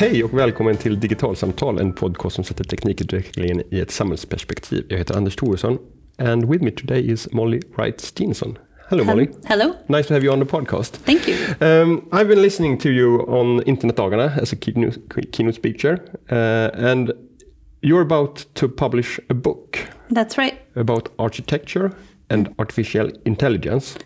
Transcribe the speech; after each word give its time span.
Hej 0.00 0.24
och 0.24 0.38
välkommen 0.38 0.76
till 0.76 1.00
Digitalsamtal, 1.00 1.78
en 1.78 1.92
podcast 1.92 2.34
som 2.34 2.44
sätter 2.44 2.64
teknikutvecklingen 2.64 3.62
i 3.70 3.80
ett 3.80 3.90
samhällsperspektiv. 3.90 4.86
Jag 4.88 4.98
heter 4.98 5.16
Anders 5.16 5.36
Thoresson 5.36 5.78
and 6.18 6.50
with 6.50 6.64
me 6.64 6.70
today 6.70 7.10
is 7.10 7.32
Molly 7.32 7.60
Wright 7.76 8.00
Stinson. 8.00 8.58
Hello, 8.88 9.04
Molly. 9.04 9.28
Hello. 9.44 9.72
Nice 9.86 10.08
to 10.08 10.14
have 10.14 10.24
you 10.24 10.32
on 10.32 10.40
the 10.40 10.46
podcast. 10.46 10.96
Thank 10.96 11.28
you. 11.28 11.36
Um, 11.60 12.08
I've 12.12 12.28
been 12.28 12.42
listening 12.42 12.78
to 12.78 12.88
you 12.88 13.26
on 13.28 13.62
Internetdagarna 13.62 14.38
as 14.42 14.52
a 14.52 14.56
keynote, 14.56 14.98
keynote 15.32 15.54
speaker, 15.54 15.98
uh, 16.30 16.88
and 16.88 17.12
you're 17.80 18.02
about 18.02 18.46
to 18.54 18.68
publish 18.68 19.20
a 19.28 19.34
book. 19.34 19.78
That's 20.14 20.38
right. 20.38 20.54
About 20.76 21.08
architecture 21.18 21.90
and 22.30 22.48
artificial 22.58 23.10
intelligence. 23.24 23.98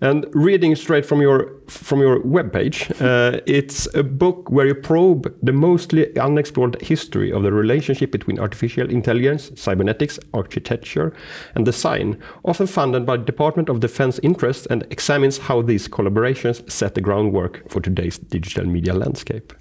And 0.00 0.26
reading 0.32 0.76
straight 0.76 1.04
from 1.04 1.20
your 1.20 1.52
from 1.66 2.00
your 2.00 2.20
webpage, 2.20 2.90
uh, 3.00 3.40
it's 3.46 3.92
a 3.94 4.02
book 4.02 4.50
where 4.50 4.66
you 4.66 4.74
probe 4.74 5.34
the 5.42 5.52
mostly 5.52 6.16
unexplored 6.16 6.80
history 6.80 7.32
of 7.32 7.42
the 7.42 7.52
relationship 7.52 8.12
between 8.12 8.38
artificial 8.38 8.88
intelligence, 8.88 9.50
cybernetics, 9.56 10.18
architecture, 10.32 11.12
and 11.56 11.64
design, 11.64 12.16
often 12.44 12.66
funded 12.66 13.04
by 13.06 13.16
Department 13.16 13.68
of 13.68 13.80
Defense 13.80 14.20
interests, 14.22 14.66
and 14.66 14.86
examines 14.90 15.38
how 15.38 15.62
these 15.62 15.88
collaborations 15.88 16.70
set 16.70 16.94
the 16.94 17.00
groundwork 17.00 17.68
for 17.68 17.80
today's 17.80 18.18
digital 18.18 18.66
media 18.66 18.94
landscape. 18.94 19.52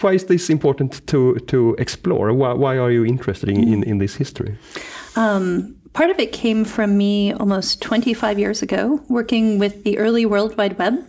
Why 0.00 0.14
is 0.14 0.24
this 0.24 0.48
important 0.48 1.06
to 1.08 1.34
to 1.48 1.74
explore? 1.78 2.32
Why, 2.32 2.52
why 2.52 2.78
are 2.78 2.92
you 2.92 3.04
interested 3.04 3.48
in, 3.48 3.64
in, 3.72 3.82
in 3.82 3.98
this 3.98 4.14
history? 4.14 4.56
Um, 5.16 5.79
part 5.92 6.10
of 6.10 6.18
it 6.18 6.32
came 6.32 6.64
from 6.64 6.96
me 6.96 7.32
almost 7.32 7.82
25 7.82 8.38
years 8.38 8.62
ago, 8.62 9.02
working 9.08 9.58
with 9.58 9.84
the 9.84 9.98
early 9.98 10.24
World 10.26 10.56
Wide 10.56 10.78
Web 10.78 11.04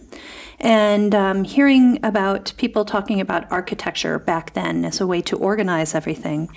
and 0.61 1.15
um, 1.15 1.43
hearing 1.43 1.99
about 2.03 2.53
people 2.57 2.85
talking 2.85 3.19
about 3.19 3.51
architecture 3.51 4.19
back 4.19 4.53
then 4.53 4.85
as 4.85 5.01
a 5.01 5.07
way 5.07 5.21
to 5.23 5.35
organize 5.35 5.95
everything. 5.95 6.49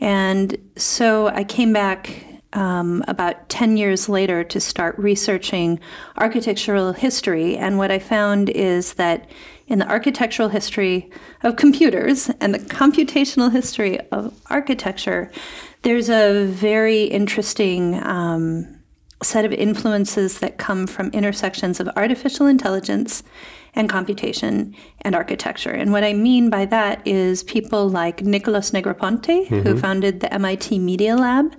And 0.00 0.56
so 0.76 1.28
I 1.28 1.44
came 1.44 1.72
back 1.72 2.26
um, 2.52 3.04
about 3.08 3.48
10 3.48 3.76
years 3.76 4.08
later 4.08 4.44
to 4.44 4.60
start 4.60 4.98
researching 4.98 5.80
architectural 6.16 6.92
history. 6.92 7.56
And 7.56 7.78
what 7.78 7.90
I 7.90 7.98
found 7.98 8.48
is 8.50 8.94
that 8.94 9.28
in 9.66 9.78
the 9.78 9.88
architectural 9.88 10.48
history 10.48 11.10
of 11.42 11.56
computers 11.56 12.30
and 12.40 12.54
the 12.54 12.58
computational 12.58 13.50
history 13.50 13.98
of 14.10 14.38
architecture, 14.50 15.30
there's 15.84 16.08
a 16.08 16.46
very 16.46 17.04
interesting 17.04 18.02
um, 18.02 18.80
set 19.22 19.44
of 19.44 19.52
influences 19.52 20.40
that 20.40 20.58
come 20.58 20.86
from 20.86 21.08
intersections 21.10 21.78
of 21.78 21.88
artificial 21.96 22.46
intelligence 22.46 23.22
and 23.74 23.88
computation 23.88 24.74
and 25.02 25.14
architecture. 25.14 25.70
And 25.70 25.92
what 25.92 26.04
I 26.04 26.12
mean 26.12 26.48
by 26.48 26.64
that 26.66 27.06
is 27.06 27.42
people 27.42 27.88
like 27.88 28.22
Nicholas 28.22 28.70
Negroponte, 28.70 29.46
mm-hmm. 29.46 29.60
who 29.60 29.78
founded 29.78 30.20
the 30.20 30.32
MIT 30.32 30.78
Media 30.78 31.16
Lab. 31.16 31.54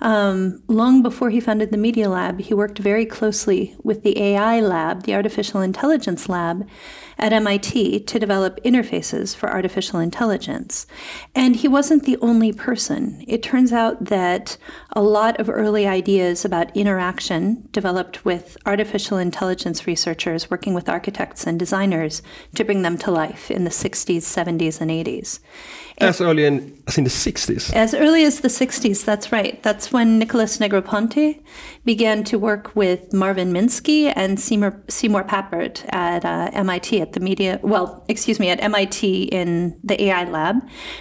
Um, 0.00 0.62
long 0.68 1.02
before 1.02 1.30
he 1.30 1.40
founded 1.40 1.72
the 1.72 1.76
Media 1.76 2.08
Lab, 2.08 2.40
he 2.40 2.54
worked 2.54 2.78
very 2.78 3.04
closely 3.04 3.74
with 3.82 4.04
the 4.04 4.20
AI 4.20 4.60
lab, 4.60 5.02
the 5.02 5.14
Artificial 5.14 5.60
Intelligence 5.60 6.28
Lab, 6.28 6.68
at 7.18 7.32
MIT 7.32 8.00
to 8.00 8.18
develop 8.18 8.62
interfaces 8.64 9.34
for 9.34 9.50
artificial 9.50 9.98
intelligence. 9.98 10.86
And 11.34 11.56
he 11.56 11.68
wasn't 11.68 12.04
the 12.04 12.16
only 12.18 12.52
person. 12.52 13.24
It 13.26 13.42
turns 13.42 13.72
out 13.72 14.06
that 14.06 14.56
a 14.92 15.02
lot 15.02 15.38
of 15.40 15.48
early 15.48 15.86
ideas 15.86 16.44
about 16.44 16.76
interaction 16.76 17.68
developed 17.72 18.24
with 18.24 18.56
artificial 18.66 19.18
intelligence 19.18 19.86
researchers 19.86 20.50
working 20.50 20.74
with 20.74 20.88
architects 20.88 21.46
and 21.46 21.58
designers 21.58 22.22
to 22.54 22.64
bring 22.64 22.82
them 22.82 22.98
to 22.98 23.10
life 23.10 23.50
in 23.50 23.64
the 23.64 23.70
60s, 23.70 24.18
70s, 24.18 24.80
and 24.80 24.90
80s. 24.90 25.40
As 26.00 26.20
early 26.20 26.44
in, 26.44 26.80
as 26.86 26.96
in 26.96 27.04
the 27.04 27.10
60s? 27.10 27.72
As 27.74 27.92
early 27.92 28.24
as 28.24 28.40
the 28.40 28.48
60s, 28.48 29.04
that's 29.04 29.32
right. 29.32 29.60
That's 29.64 29.92
when 29.92 30.18
Nicholas 30.18 30.58
Negroponte 30.58 31.42
began 31.84 32.22
to 32.24 32.38
work 32.38 32.74
with 32.76 33.12
Marvin 33.12 33.52
Minsky 33.52 34.12
and 34.14 34.38
Seymour, 34.38 34.80
Seymour 34.88 35.24
Papert 35.24 35.84
at 35.92 36.24
uh, 36.24 36.50
MIT 36.52 37.00
at 37.08 37.14
the 37.14 37.20
media, 37.20 37.58
well, 37.62 38.04
excuse 38.08 38.38
me, 38.38 38.50
at 38.50 38.62
MIT 38.62 39.24
in 39.24 39.78
the 39.82 40.00
AI 40.04 40.24
lab. 40.24 40.56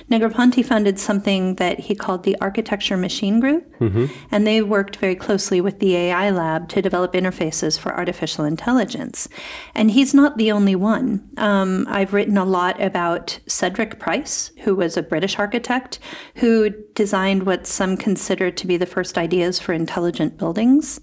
Negroponte 0.09 0.66
founded 0.66 0.97
something 0.97 1.56
that 1.56 1.79
he 1.79 1.95
called 1.95 2.23
the 2.23 2.38
Architecture 2.40 2.95
Machine 2.95 3.40
Group, 3.40 3.78
mm-hmm. 3.79 4.06
and 4.31 4.47
they 4.47 4.62
worked 4.62 4.96
very 4.96 5.16
closely 5.16 5.59
with 5.59 5.79
the 5.79 5.96
AI 5.96 6.29
lab 6.29 6.69
to 6.69 6.81
develop 6.81 7.13
interfaces 7.13 7.78
for 7.78 7.94
artificial 7.94 8.46
intelligence. 8.46 9.28
And 9.75 9.91
he's 9.91 10.13
not 10.13 10.38
the 10.38 10.51
only 10.51 10.75
one. 10.75 11.29
Um, 11.38 11.85
I've 11.90 12.13
written 12.13 12.38
a 12.38 12.46
lot 12.46 12.81
about 12.81 13.40
Cedric 13.47 14.00
Price, 14.00 14.51
who 14.63 14.75
was 14.75 14.96
a 14.96 15.03
British 15.03 15.38
architect 15.38 16.00
who 16.35 16.69
designed 16.96 17.44
what 17.44 17.67
some 17.67 17.97
consider 17.97 18.50
to 18.51 18.67
be 18.67 18.78
the 18.78 18.85
first 18.85 19.17
ideas 19.17 19.59
for 19.59 19.73
intelligent 19.73 20.38
buildings. 20.38 21.01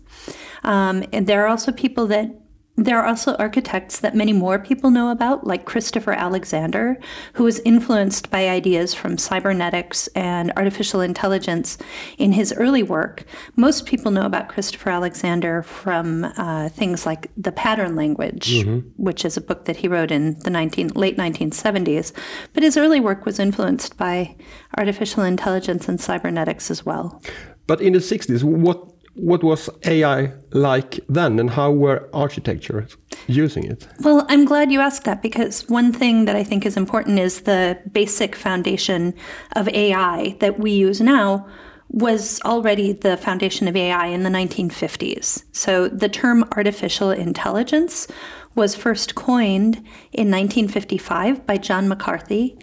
Um, 0.63 1.05
and 1.13 1.27
there 1.27 1.45
are 1.45 1.49
also 1.49 1.73
people 1.73 2.07
that 2.07 2.31
there 2.77 2.99
are 2.99 3.07
also 3.07 3.37
architects 3.37 4.01
that 4.01 4.17
many 4.17 4.33
more 4.33 4.59
people 4.59 4.91
know 4.91 5.11
about, 5.11 5.47
like 5.47 5.65
Christopher 5.65 6.13
Alexander, 6.13 6.99
who 7.35 7.45
was 7.45 7.61
influenced 7.61 8.31
by 8.31 8.49
ideas 8.49 8.95
from 8.95 9.17
cybernetics 9.17 10.09
and 10.09 10.53
artificial 10.57 11.01
intelligence 11.01 11.79
in 12.19 12.33
his 12.33 12.53
early 12.55 12.83
work. 12.83 13.25
Most 13.55 13.87
people 13.87 14.11
know 14.11 14.27
about 14.27 14.49
Christopher 14.49 14.91
Alexander 14.91 15.63
from 15.63 16.25
uh, 16.25 16.69
things 16.71 17.07
like 17.07 17.31
The 17.37 17.53
Pattern 17.53 17.95
Language, 17.95 18.51
mm-hmm. 18.51 18.89
which 18.97 19.25
is 19.25 19.37
a 19.37 19.41
book 19.41 19.67
that 19.67 19.77
he 19.77 19.89
wrote 19.89 20.11
in 20.11 20.41
the 20.41 20.51
19, 20.51 20.89
late 20.89 21.17
1970s. 21.17 22.13
But 22.55 22.65
his 22.65 22.77
early 22.77 22.99
work 22.99 23.25
was 23.25 23.39
influenced 23.39 23.97
by 23.97 24.35
artificial 24.77 25.23
intelligence 25.23 25.89
and 25.89 26.01
cybernetics 26.01 26.73
as 26.73 26.85
well. 26.85 27.23
But 27.69 27.81
in 27.81 27.93
the 27.93 28.01
60s, 28.01 28.43
what 28.43 28.94
what 29.15 29.43
was 29.45 29.71
AI 29.85 30.33
like 30.53 31.01
then, 31.09 31.39
and 31.39 31.51
how 31.51 31.71
were 31.71 32.09
architectures 32.13 32.97
using 33.27 33.65
it? 33.65 33.87
Well, 34.01 34.27
I'm 34.29 34.45
glad 34.45 34.73
you 34.73 34.81
asked 34.81 35.05
that 35.05 35.23
because 35.23 35.69
one 35.69 35.93
thing 35.93 36.25
that 36.25 36.37
I 36.37 36.45
think 36.45 36.67
is 36.67 36.77
important 36.77 37.19
is 37.19 37.43
the 37.43 37.79
basic 37.93 38.35
foundation 38.35 39.15
of 39.55 39.69
AI 39.69 40.37
that 40.41 40.59
we 40.59 40.73
use 40.73 41.01
now 41.01 41.47
was 41.89 42.41
already 42.45 42.93
the 42.93 43.17
foundation 43.17 43.69
of 43.69 43.77
AI 43.77 44.07
in 44.07 44.25
the 44.25 44.31
1950s. 44.31 45.45
So 45.53 45.89
the 45.89 46.09
term 46.09 46.45
artificial 46.57 47.11
intelligence 47.11 48.09
was 48.55 48.75
first 48.75 49.15
coined 49.15 49.77
in 50.13 50.31
1955 50.31 51.47
by 51.47 51.57
John 51.57 51.89
McCarthy 51.89 52.59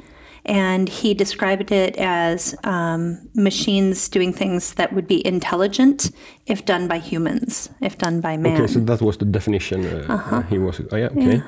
and 0.45 0.89
he 0.89 1.13
described 1.13 1.71
it 1.71 1.95
as 1.97 2.55
um, 2.63 3.19
machines 3.35 4.09
doing 4.09 4.33
things 4.33 4.73
that 4.73 4.93
would 4.93 5.07
be 5.07 5.25
intelligent 5.25 6.11
if 6.47 6.65
done 6.65 6.87
by 6.87 6.97
humans, 6.97 7.69
if 7.81 7.97
done 7.97 8.21
by 8.21 8.37
man. 8.37 8.61
Okay, 8.61 8.67
so 8.67 8.79
that 8.79 9.01
was 9.01 9.17
the 9.17 9.25
definition 9.25 9.85
uh, 9.85 10.05
uh-huh. 10.09 10.41
he 10.43 10.57
was. 10.57 10.81
Oh, 10.91 10.95
yeah, 10.95 11.05
okay. 11.07 11.35
Yeah. 11.37 11.43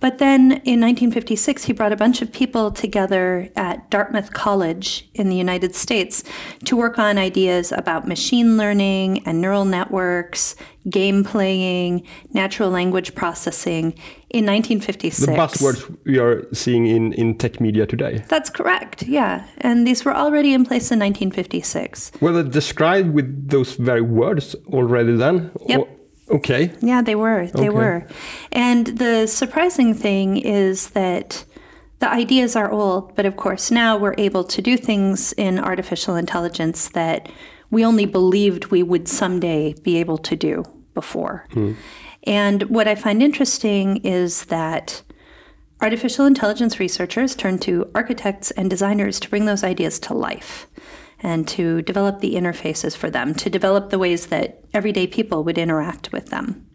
But 0.00 0.18
then 0.18 0.52
in 0.52 0.80
1956, 0.80 1.64
he 1.64 1.72
brought 1.72 1.92
a 1.92 1.96
bunch 1.96 2.22
of 2.22 2.32
people 2.32 2.70
together 2.70 3.50
at 3.56 3.90
Dartmouth 3.90 4.32
College 4.32 5.08
in 5.14 5.28
the 5.28 5.36
United 5.36 5.74
States 5.74 6.24
to 6.64 6.76
work 6.76 6.98
on 6.98 7.18
ideas 7.18 7.72
about 7.72 8.06
machine 8.08 8.56
learning 8.56 9.26
and 9.26 9.40
neural 9.40 9.64
networks, 9.64 10.56
game 10.88 11.24
playing, 11.24 12.06
natural 12.32 12.70
language 12.70 13.14
processing 13.14 13.92
in 14.30 14.46
1956. 14.46 15.26
The 15.26 15.32
buzzwords 15.32 15.98
we 16.04 16.18
are 16.18 16.46
seeing 16.54 16.86
in, 16.86 17.12
in 17.14 17.36
tech 17.36 17.60
media 17.60 17.86
today. 17.86 18.24
That's 18.28 18.48
correct, 18.48 19.02
yeah. 19.02 19.46
And 19.58 19.86
these 19.86 20.04
were 20.04 20.14
already 20.14 20.54
in 20.54 20.64
place 20.64 20.90
in 20.90 20.98
1956. 20.98 22.12
Were 22.20 22.32
they 22.32 22.48
described 22.48 23.12
with 23.12 23.48
those 23.48 23.74
very 23.74 24.00
words 24.00 24.54
already 24.68 25.16
then? 25.16 25.50
Yep. 25.66 25.80
Or 25.80 25.88
Okay. 26.30 26.72
Yeah, 26.80 27.02
they 27.02 27.14
were. 27.14 27.46
They 27.46 27.68
okay. 27.68 27.70
were. 27.70 28.06
And 28.52 28.86
the 28.86 29.26
surprising 29.26 29.94
thing 29.94 30.36
is 30.36 30.90
that 30.90 31.44
the 31.98 32.10
ideas 32.10 32.56
are 32.56 32.70
old, 32.70 33.14
but 33.16 33.26
of 33.26 33.36
course 33.36 33.70
now 33.70 33.96
we're 33.96 34.14
able 34.16 34.44
to 34.44 34.62
do 34.62 34.76
things 34.76 35.32
in 35.34 35.58
artificial 35.58 36.16
intelligence 36.16 36.88
that 36.90 37.30
we 37.70 37.84
only 37.84 38.06
believed 38.06 38.66
we 38.66 38.82
would 38.82 39.08
someday 39.08 39.74
be 39.82 39.96
able 39.98 40.18
to 40.18 40.36
do 40.36 40.64
before. 40.94 41.46
Hmm. 41.52 41.72
And 42.24 42.62
what 42.64 42.88
I 42.88 42.94
find 42.94 43.22
interesting 43.22 43.98
is 43.98 44.46
that 44.46 45.02
artificial 45.80 46.26
intelligence 46.26 46.78
researchers 46.78 47.34
turn 47.34 47.58
to 47.60 47.90
architects 47.94 48.50
and 48.52 48.68
designers 48.68 49.18
to 49.20 49.30
bring 49.30 49.46
those 49.46 49.64
ideas 49.64 49.98
to 50.00 50.14
life 50.14 50.66
and 51.22 51.46
to 51.48 51.82
develop 51.82 52.20
the 52.20 52.34
interfaces 52.34 52.96
for 52.96 53.10
them, 53.10 53.34
to 53.34 53.50
develop 53.50 53.90
the 53.90 53.98
ways 53.98 54.26
that 54.26 54.64
everyday 54.72 55.06
people 55.06 55.44
would 55.44 55.58
interact 55.58 56.12
with 56.12 56.26
them. 56.26 56.66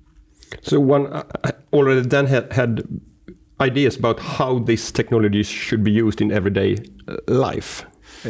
So 0.62 0.80
one 0.80 1.08
uh, 1.08 1.24
uh, 1.44 1.52
already 1.74 2.02
then 2.02 2.28
had, 2.28 2.52
had 2.54 2.88
ideas 3.60 3.96
about 3.96 4.20
how 4.20 4.60
these 4.60 4.92
technologies 4.92 5.48
should 5.48 5.84
be 5.84 5.92
used 5.92 6.22
in 6.22 6.32
everyday 6.32 6.78
uh, 7.08 7.16
life 7.28 7.86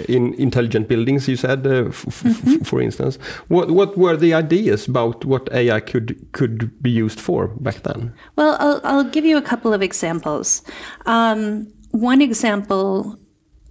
in 0.09 0.33
intelligent 0.33 0.87
buildings 0.87 1.27
you 1.27 1.35
said 1.35 1.65
uh, 1.65 1.83
mm-hmm. 1.83 2.63
for 2.63 2.81
instance 2.81 3.17
what 3.47 3.71
what 3.71 3.97
were 3.97 4.17
the 4.17 4.33
ideas 4.33 4.87
about 4.87 5.23
what 5.25 5.47
ai 5.53 5.79
could 5.79 6.17
could 6.33 6.71
be 6.81 6.89
used 6.89 7.19
for 7.19 7.47
back 7.59 7.81
then 7.83 8.13
well 8.35 8.57
i'll, 8.59 8.81
I'll 8.83 9.03
give 9.03 9.25
you 9.25 9.37
a 9.37 9.41
couple 9.41 9.73
of 9.73 9.81
examples 9.81 10.63
um, 11.05 11.71
one 11.91 12.21
example 12.21 13.17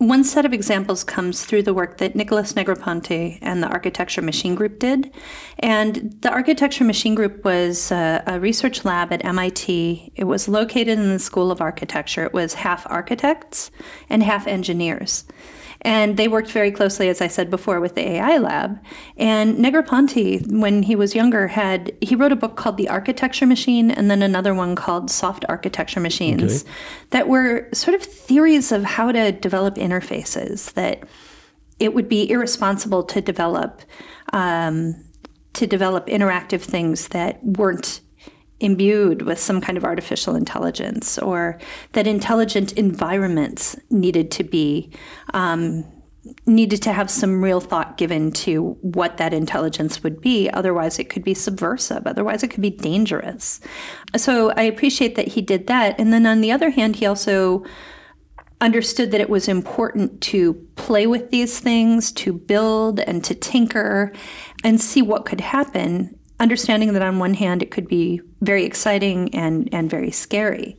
one 0.09 0.25
set 0.25 0.45
of 0.45 0.53
examples 0.53 1.05
comes 1.05 1.45
through 1.45 1.63
the 1.63 1.75
work 1.75 1.99
that 1.99 2.15
Nicholas 2.15 2.53
Negroponte 2.53 3.39
and 3.43 3.63
the 3.63 3.69
Architecture 3.69 4.23
Machine 4.23 4.55
Group 4.55 4.79
did. 4.79 5.13
And 5.59 6.17
the 6.21 6.31
Architecture 6.31 6.85
Machine 6.85 7.15
Group 7.15 7.45
was 7.45 7.91
a, 7.91 8.23
a, 8.27 8.41
research 8.41 8.85
lab 8.85 9.13
at 9.13 9.25
MIT. 9.25 10.13
It 10.17 10.25
was 10.25 10.49
located 10.49 10.99
in 10.99 11.11
the 11.11 11.19
School 11.19 11.51
of 11.51 11.61
Architecture. 11.61 12.25
It 12.25 12.33
was 12.33 12.55
half 12.55 12.87
architects 12.91 13.71
and 14.09 14.23
half 14.23 14.47
engineers. 14.47 15.25
And 15.85 16.17
they 16.17 16.29
worked 16.29 16.51
very 16.51 16.71
closely, 16.71 17.09
as 17.11 17.21
I 17.21 17.29
said 17.29 17.51
before, 17.51 17.79
with 17.79 17.95
the 17.95 18.09
AI 18.09 18.39
lab. 18.39 18.79
And 19.19 19.59
Negroponte, 19.59 20.51
when 20.51 20.83
he 20.83 20.97
was 20.97 21.15
younger, 21.15 21.49
had 21.49 21.93
he 22.01 22.15
wrote 22.15 22.33
a 22.33 22.37
book 22.37 22.57
called 22.57 22.79
The 22.79 22.89
Architecture 22.89 23.47
Machine 23.47 23.91
and 23.91 24.11
then 24.11 24.23
another 24.23 24.55
one 24.55 24.75
called 24.75 25.11
Soft 25.11 25.45
Architecture 25.49 26.01
Machines 26.01 26.63
okay. 26.63 26.73
that 27.11 27.29
were 27.29 27.69
sort 27.75 27.95
of 27.95 28.03
theories 28.03 28.73
of 28.73 28.85
how 28.85 29.13
to 29.13 29.31
develop 29.31 29.75
interfaces 29.75 30.73
that 30.73 31.03
it 31.79 31.93
would 31.93 32.09
be 32.09 32.31
irresponsible 32.31 33.03
to 33.03 33.21
develop 33.21 33.83
um, 34.33 34.97
to 35.53 35.67
develop 35.67 36.07
interactive 36.07 36.63
things 36.63 37.09
that 37.09 37.45
weren't 37.45 38.01
imbued 38.61 39.23
with 39.23 39.39
some 39.39 39.61
kind 39.61 39.77
of 39.77 39.85
artificial 39.85 40.35
intelligence, 40.35 41.19
or 41.19 41.59
that 41.93 42.07
intelligent 42.07 42.73
environments 42.73 43.77
needed 43.91 44.31
to 44.31 44.45
be 44.45 44.91
um, 45.33 45.85
needed 46.47 46.81
to 46.83 46.93
have 46.93 47.11
some 47.11 47.43
real 47.43 47.61
thought 47.61 47.99
given 47.99 48.33
to 48.33 48.79
what 48.81 49.19
that 49.19 49.35
intelligence 49.35 50.03
would 50.03 50.21
be. 50.21 50.49
Otherwise, 50.51 50.99
it 50.99 51.11
could 51.11 51.25
be 51.25 51.35
subversive. 51.35 52.07
Otherwise, 52.07 52.43
it 52.43 52.49
could 52.49 52.63
be 52.63 52.71
dangerous. 52.71 53.61
So 54.17 54.51
I 54.57 54.63
appreciate 54.63 55.17
that 55.17 55.29
he 55.29 55.43
did 55.43 55.67
that. 55.67 55.99
And 55.99 56.13
then 56.13 56.27
on 56.27 56.41
the 56.41 56.51
other 56.51 56.71
hand, 56.71 56.97
he 56.97 57.07
also 57.07 57.65
understood 58.61 59.11
that 59.11 59.21
it 59.21 59.29
was 59.29 59.49
important 59.49 60.21
to 60.23 60.55
play 60.77 61.07
with 61.07 61.31
these 61.31 61.61
things, 61.61 62.11
to 62.13 62.33
build 62.33 63.01
and 63.01 63.23
to 63.25 63.35
tinker 63.35 64.13
and 64.63 64.81
see 64.81 65.03
what 65.03 65.27
could 65.27 65.43
happen 65.43 66.19
understanding 66.41 66.93
that 66.93 67.03
on 67.03 67.19
one 67.19 67.35
hand 67.35 67.63
it 67.63 67.71
could 67.71 67.89
be 67.89 68.21
very 68.41 68.65
exciting 68.65 69.35
and, 69.35 69.69
and 69.73 69.91
very 69.91 70.11
scary. 70.11 70.77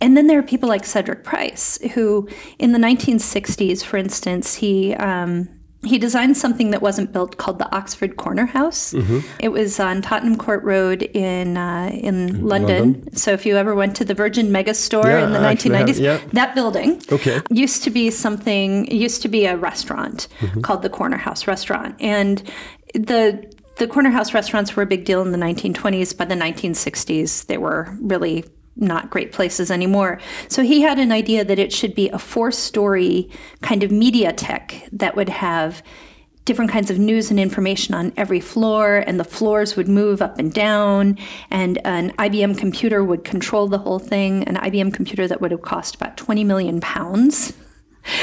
And 0.00 0.16
then 0.16 0.28
there 0.28 0.38
are 0.38 0.44
people 0.44 0.68
like 0.68 0.84
Cedric 0.84 1.24
Price, 1.24 1.78
who 1.94 2.28
in 2.58 2.72
the 2.72 2.78
1960s, 2.78 3.84
for 3.84 3.96
instance, 3.96 4.54
he 4.54 4.94
um, 4.94 5.48
he 5.84 5.96
designed 5.96 6.36
something 6.36 6.70
that 6.72 6.82
wasn't 6.82 7.12
built 7.12 7.36
called 7.36 7.58
the 7.58 7.74
Oxford 7.74 8.16
Corner 8.16 8.46
House. 8.46 8.92
Mm-hmm. 8.92 9.20
It 9.38 9.50
was 9.50 9.78
on 9.78 10.02
Tottenham 10.02 10.36
Court 10.36 10.62
Road 10.64 11.02
in 11.02 11.56
uh, 11.56 11.90
in 11.92 12.46
London. 12.46 12.92
London. 12.92 13.16
So 13.16 13.32
if 13.32 13.46
you 13.46 13.56
ever 13.56 13.74
went 13.74 13.96
to 13.96 14.04
the 14.04 14.14
Virgin 14.14 14.50
Mega 14.50 14.74
Store 14.74 15.06
yeah, 15.06 15.24
in 15.24 15.32
the 15.32 15.38
1990s, 15.38 15.86
have, 15.86 15.98
yeah. 15.98 16.20
that 16.32 16.54
building 16.54 17.00
okay. 17.12 17.40
used 17.50 17.84
to 17.84 17.90
be 17.90 18.10
something. 18.10 18.90
Used 18.90 19.22
to 19.22 19.28
be 19.28 19.46
a 19.46 19.56
restaurant 19.56 20.26
mm-hmm. 20.40 20.60
called 20.62 20.82
the 20.82 20.90
Corner 20.90 21.16
House 21.16 21.46
Restaurant, 21.46 21.94
and 22.00 22.42
the 22.94 23.52
the 23.78 23.88
corner 23.88 24.10
house 24.10 24.34
restaurants 24.34 24.76
were 24.76 24.82
a 24.82 24.86
big 24.86 25.04
deal 25.04 25.22
in 25.22 25.32
the 25.32 25.38
1920s. 25.38 26.16
By 26.16 26.24
the 26.24 26.34
1960s, 26.34 27.46
they 27.46 27.58
were 27.58 27.96
really 28.00 28.44
not 28.76 29.10
great 29.10 29.32
places 29.32 29.70
anymore. 29.70 30.20
So 30.48 30.62
he 30.62 30.82
had 30.82 30.98
an 30.98 31.10
idea 31.10 31.44
that 31.44 31.58
it 31.58 31.72
should 31.72 31.94
be 31.94 32.08
a 32.10 32.18
four 32.18 32.52
story 32.52 33.30
kind 33.60 33.82
of 33.82 33.90
media 33.90 34.32
tech 34.32 34.88
that 34.92 35.16
would 35.16 35.28
have 35.28 35.82
different 36.44 36.70
kinds 36.70 36.90
of 36.90 36.98
news 36.98 37.30
and 37.30 37.38
information 37.38 37.94
on 37.94 38.10
every 38.16 38.40
floor, 38.40 39.04
and 39.06 39.20
the 39.20 39.24
floors 39.24 39.76
would 39.76 39.86
move 39.86 40.22
up 40.22 40.38
and 40.38 40.54
down, 40.54 41.18
and 41.50 41.78
an 41.84 42.10
IBM 42.12 42.56
computer 42.56 43.04
would 43.04 43.22
control 43.22 43.68
the 43.68 43.76
whole 43.76 43.98
thing, 43.98 44.44
an 44.44 44.56
IBM 44.56 44.94
computer 44.94 45.28
that 45.28 45.42
would 45.42 45.50
have 45.50 45.60
cost 45.60 45.94
about 45.94 46.16
20 46.16 46.44
million 46.44 46.80
pounds. 46.80 47.52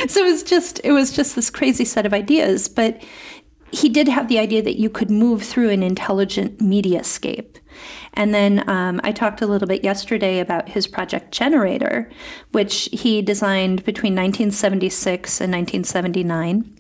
So 0.07 0.25
it 0.25 0.31
was 0.31 0.42
just 0.42 0.81
it 0.84 0.94
was 0.94 1.12
just 1.12 1.36
this 1.36 1.52
crazy 1.52 1.86
set 1.86 2.07
of 2.07 2.13
ideas, 2.13 2.68
but 2.68 3.04
he 3.75 3.89
did 3.89 4.07
have 4.07 4.27
the 4.27 4.39
idea 4.39 4.62
that 4.62 4.80
you 4.80 4.89
could 4.89 5.12
move 5.12 5.44
through 5.44 5.69
an 5.69 5.83
intelligent 5.83 6.60
mediascape. 6.60 7.57
And 8.13 8.33
then 8.33 8.68
um, 8.69 9.01
I 9.04 9.12
talked 9.12 9.42
a 9.42 9.48
little 9.48 9.68
bit 9.68 9.83
yesterday 9.83 10.39
about 10.39 10.69
his 10.69 10.88
project 10.88 11.31
Generator, 11.31 12.10
which 12.51 12.88
he 12.92 13.22
designed 13.22 13.83
between 13.83 14.13
1976 14.13 15.42
and 15.42 15.51
1979. 15.51 16.75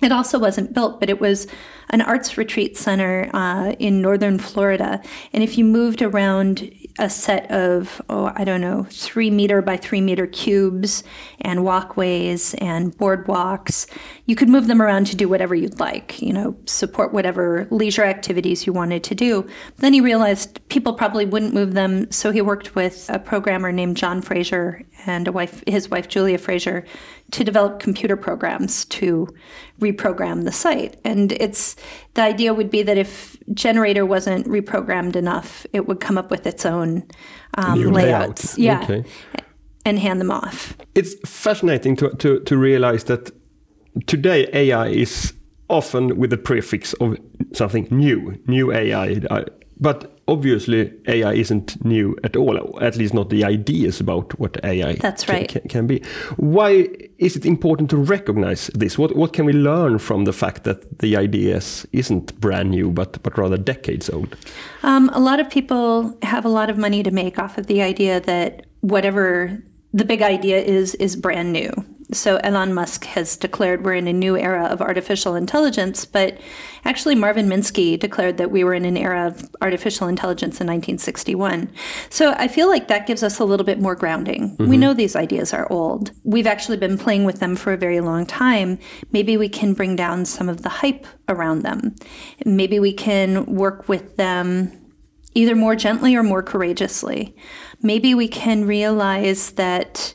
It 0.00 0.12
also 0.12 0.38
wasn't 0.38 0.74
built, 0.74 1.00
but 1.00 1.10
it 1.10 1.20
was 1.20 1.48
an 1.90 2.02
arts 2.02 2.38
retreat 2.38 2.76
center 2.76 3.28
uh, 3.34 3.72
in 3.80 4.00
northern 4.00 4.38
Florida. 4.38 5.02
And 5.32 5.42
if 5.42 5.58
you 5.58 5.64
moved 5.64 6.02
around 6.02 6.72
a 6.98 7.08
set 7.08 7.50
of, 7.50 8.02
oh, 8.08 8.32
I 8.34 8.44
don't 8.44 8.60
know, 8.60 8.86
three 8.90 9.30
meter 9.30 9.62
by 9.62 9.76
three 9.76 10.00
meter 10.00 10.26
cubes 10.26 11.04
and 11.40 11.64
walkways 11.64 12.54
and 12.54 12.96
boardwalks. 12.96 13.86
You 14.26 14.34
could 14.34 14.48
move 14.48 14.66
them 14.66 14.82
around 14.82 15.06
to 15.08 15.16
do 15.16 15.28
whatever 15.28 15.54
you'd 15.54 15.80
like, 15.80 16.20
you 16.20 16.32
know, 16.32 16.56
support 16.66 17.12
whatever 17.12 17.66
leisure 17.70 18.04
activities 18.04 18.66
you 18.66 18.72
wanted 18.72 19.04
to 19.04 19.14
do. 19.14 19.46
Then 19.76 19.92
he 19.92 20.00
realized 20.00 20.66
people 20.68 20.92
probably 20.92 21.24
wouldn't 21.24 21.54
move 21.54 21.74
them, 21.74 22.10
so 22.10 22.30
he 22.30 22.42
worked 22.42 22.74
with 22.74 23.08
a 23.08 23.18
programmer 23.18 23.72
named 23.72 23.96
John 23.96 24.20
Frazer 24.20 24.82
and 25.06 25.28
a 25.28 25.32
wife, 25.32 25.62
his 25.66 25.88
wife 25.88 26.08
Julia 26.08 26.38
Frazer, 26.38 26.84
to 27.30 27.44
develop 27.44 27.80
computer 27.80 28.16
programs 28.16 28.84
to 28.86 29.28
reprogram 29.80 30.44
the 30.44 30.52
site. 30.52 30.98
And 31.04 31.32
it's 31.32 31.76
the 32.14 32.22
idea 32.22 32.54
would 32.54 32.70
be 32.70 32.82
that 32.82 32.98
if 32.98 33.36
generator 33.54 34.04
wasn't 34.04 34.46
reprogrammed 34.46 35.16
enough, 35.16 35.66
it 35.72 35.86
would 35.86 36.00
come 36.00 36.18
up 36.18 36.30
with 36.30 36.46
its 36.46 36.66
own 36.66 37.04
um, 37.54 37.80
layouts. 37.80 38.58
Layout. 38.58 38.88
Yeah. 38.88 38.96
Okay. 38.96 39.08
And 39.84 39.98
hand 39.98 40.20
them 40.20 40.30
off. 40.30 40.76
It's 40.94 41.14
fascinating 41.26 41.96
to, 41.96 42.10
to, 42.10 42.40
to 42.40 42.58
realize 42.58 43.04
that 43.04 43.30
today 44.06 44.48
AI 44.52 44.88
is 44.88 45.32
often 45.70 46.18
with 46.18 46.30
the 46.30 46.36
prefix 46.36 46.92
of 46.94 47.16
something 47.52 47.88
new, 47.90 48.38
new 48.46 48.72
AI. 48.72 49.20
But 49.80 50.17
obviously, 50.28 50.92
AI 51.08 51.32
isn't 51.32 51.82
new 51.84 52.16
at 52.22 52.36
all, 52.36 52.78
at 52.80 52.96
least 52.96 53.14
not 53.14 53.30
the 53.30 53.44
ideas 53.44 54.00
about 54.00 54.38
what 54.38 54.62
AI 54.62 54.94
That's 54.94 55.28
right. 55.28 55.48
can, 55.48 55.62
can, 55.62 55.86
be. 55.86 56.02
Why 56.36 56.88
is 57.18 57.34
it 57.34 57.44
important 57.44 57.90
to 57.90 57.96
recognize 57.96 58.68
this? 58.74 58.98
What, 58.98 59.16
what 59.16 59.32
can 59.32 59.46
we 59.46 59.52
learn 59.52 59.98
from 59.98 60.24
the 60.24 60.32
fact 60.32 60.64
that 60.64 60.98
the 60.98 61.16
ideas 61.16 61.86
isn't 61.92 62.38
brand 62.40 62.70
new, 62.70 62.90
but, 62.90 63.20
but 63.22 63.36
rather 63.38 63.56
decades 63.56 64.10
old? 64.10 64.36
Um, 64.82 65.08
a 65.14 65.18
lot 65.18 65.40
of 65.40 65.50
people 65.50 66.16
have 66.22 66.44
a 66.44 66.50
lot 66.50 66.70
of 66.70 66.76
money 66.76 67.02
to 67.02 67.10
make 67.10 67.38
off 67.38 67.58
of 67.58 67.66
the 67.66 67.82
idea 67.82 68.20
that 68.20 68.66
whatever 68.80 69.58
the 69.92 70.04
big 70.04 70.22
idea 70.22 70.58
is, 70.58 70.94
is 70.96 71.16
brand 71.16 71.52
new 71.52 71.72
so 72.12 72.36
Elon 72.38 72.72
Musk 72.72 73.04
has 73.04 73.36
declared 73.36 73.84
we're 73.84 73.94
in 73.94 74.08
a 74.08 74.12
new 74.12 74.36
era 74.36 74.64
of 74.66 74.80
artificial 74.80 75.34
intelligence, 75.34 76.04
but 76.04 76.38
actually 76.84 77.14
Marvin 77.14 77.48
Minsky 77.48 77.98
declared 77.98 78.38
that 78.38 78.50
we 78.50 78.64
were 78.64 78.72
in 78.72 78.86
an 78.86 78.96
era 78.96 79.26
of 79.26 79.48
artificial 79.60 80.08
intelligence 80.08 80.60
in 80.60 80.66
1961. 80.66 81.70
So 82.08 82.32
I 82.38 82.48
feel 82.48 82.68
like 82.68 82.88
that 82.88 83.06
gives 83.06 83.22
us 83.22 83.38
a 83.38 83.44
little 83.44 83.66
bit 83.66 83.78
more 83.78 83.94
grounding. 83.94 84.56
Mm-hmm. 84.56 84.68
We 84.68 84.78
know 84.78 84.94
these 84.94 85.16
ideas 85.16 85.52
are 85.52 85.70
old. 85.70 86.12
We've 86.24 86.46
actually 86.46 86.78
been 86.78 86.96
playing 86.96 87.24
with 87.24 87.40
them 87.40 87.56
for 87.56 87.72
a 87.72 87.78
very 87.78 88.00
long 88.00 88.24
time. 88.24 88.78
Maybe 89.12 89.36
we 89.36 89.48
can 89.48 89.74
bring 89.74 89.94
down 89.94 90.24
some 90.24 90.48
of 90.48 90.62
the 90.62 90.68
hype 90.70 91.06
around 91.28 91.62
them. 91.62 91.94
Maybe 92.44 92.80
we 92.80 92.92
can 92.92 93.44
work 93.44 93.88
with 93.88 94.16
them 94.16 94.72
either 95.34 95.54
more 95.54 95.76
gently 95.76 96.16
or 96.16 96.22
more 96.22 96.42
courageously. 96.42 97.36
Maybe 97.82 98.14
we 98.14 98.28
can 98.28 98.64
realize 98.64 99.52
that 99.52 100.14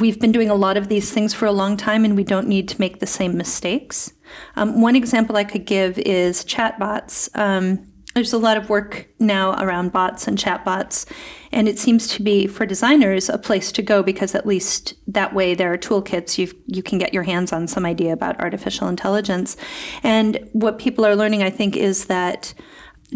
we've 0.00 0.18
been 0.18 0.32
doing 0.32 0.50
a 0.50 0.54
lot 0.54 0.76
of 0.76 0.88
these 0.88 1.12
things 1.12 1.32
for 1.32 1.46
a 1.46 1.52
long 1.52 1.76
time 1.76 2.04
and 2.04 2.16
we 2.16 2.24
don't 2.24 2.48
need 2.48 2.68
to 2.68 2.80
make 2.80 2.98
the 2.98 3.06
same 3.06 3.36
mistakes. 3.36 4.12
Um, 4.56 4.80
one 4.80 4.96
example 4.96 5.36
I 5.36 5.44
could 5.44 5.66
give 5.66 5.98
is 5.98 6.44
chatbots. 6.44 7.34
Um, 7.38 7.86
there's 8.14 8.32
a 8.32 8.38
lot 8.38 8.56
of 8.56 8.68
work 8.68 9.08
now 9.18 9.60
around 9.60 9.92
bots 9.92 10.28
and 10.28 10.38
chatbots, 10.38 11.04
and 11.50 11.68
it 11.68 11.80
seems 11.80 12.06
to 12.08 12.22
be 12.22 12.46
for 12.46 12.64
designers 12.64 13.28
a 13.28 13.38
place 13.38 13.72
to 13.72 13.82
go 13.82 14.04
because 14.04 14.36
at 14.36 14.46
least 14.46 14.94
that 15.08 15.34
way 15.34 15.52
there 15.54 15.72
are 15.72 15.78
toolkits 15.78 16.38
you 16.38 16.48
you 16.66 16.80
can 16.80 16.98
get 16.98 17.12
your 17.12 17.24
hands 17.24 17.52
on 17.52 17.66
some 17.66 17.84
idea 17.84 18.12
about 18.12 18.38
artificial 18.38 18.86
intelligence. 18.86 19.56
And 20.04 20.48
what 20.52 20.78
people 20.78 21.04
are 21.04 21.16
learning, 21.16 21.42
I 21.42 21.50
think, 21.50 21.76
is 21.76 22.06
that 22.06 22.54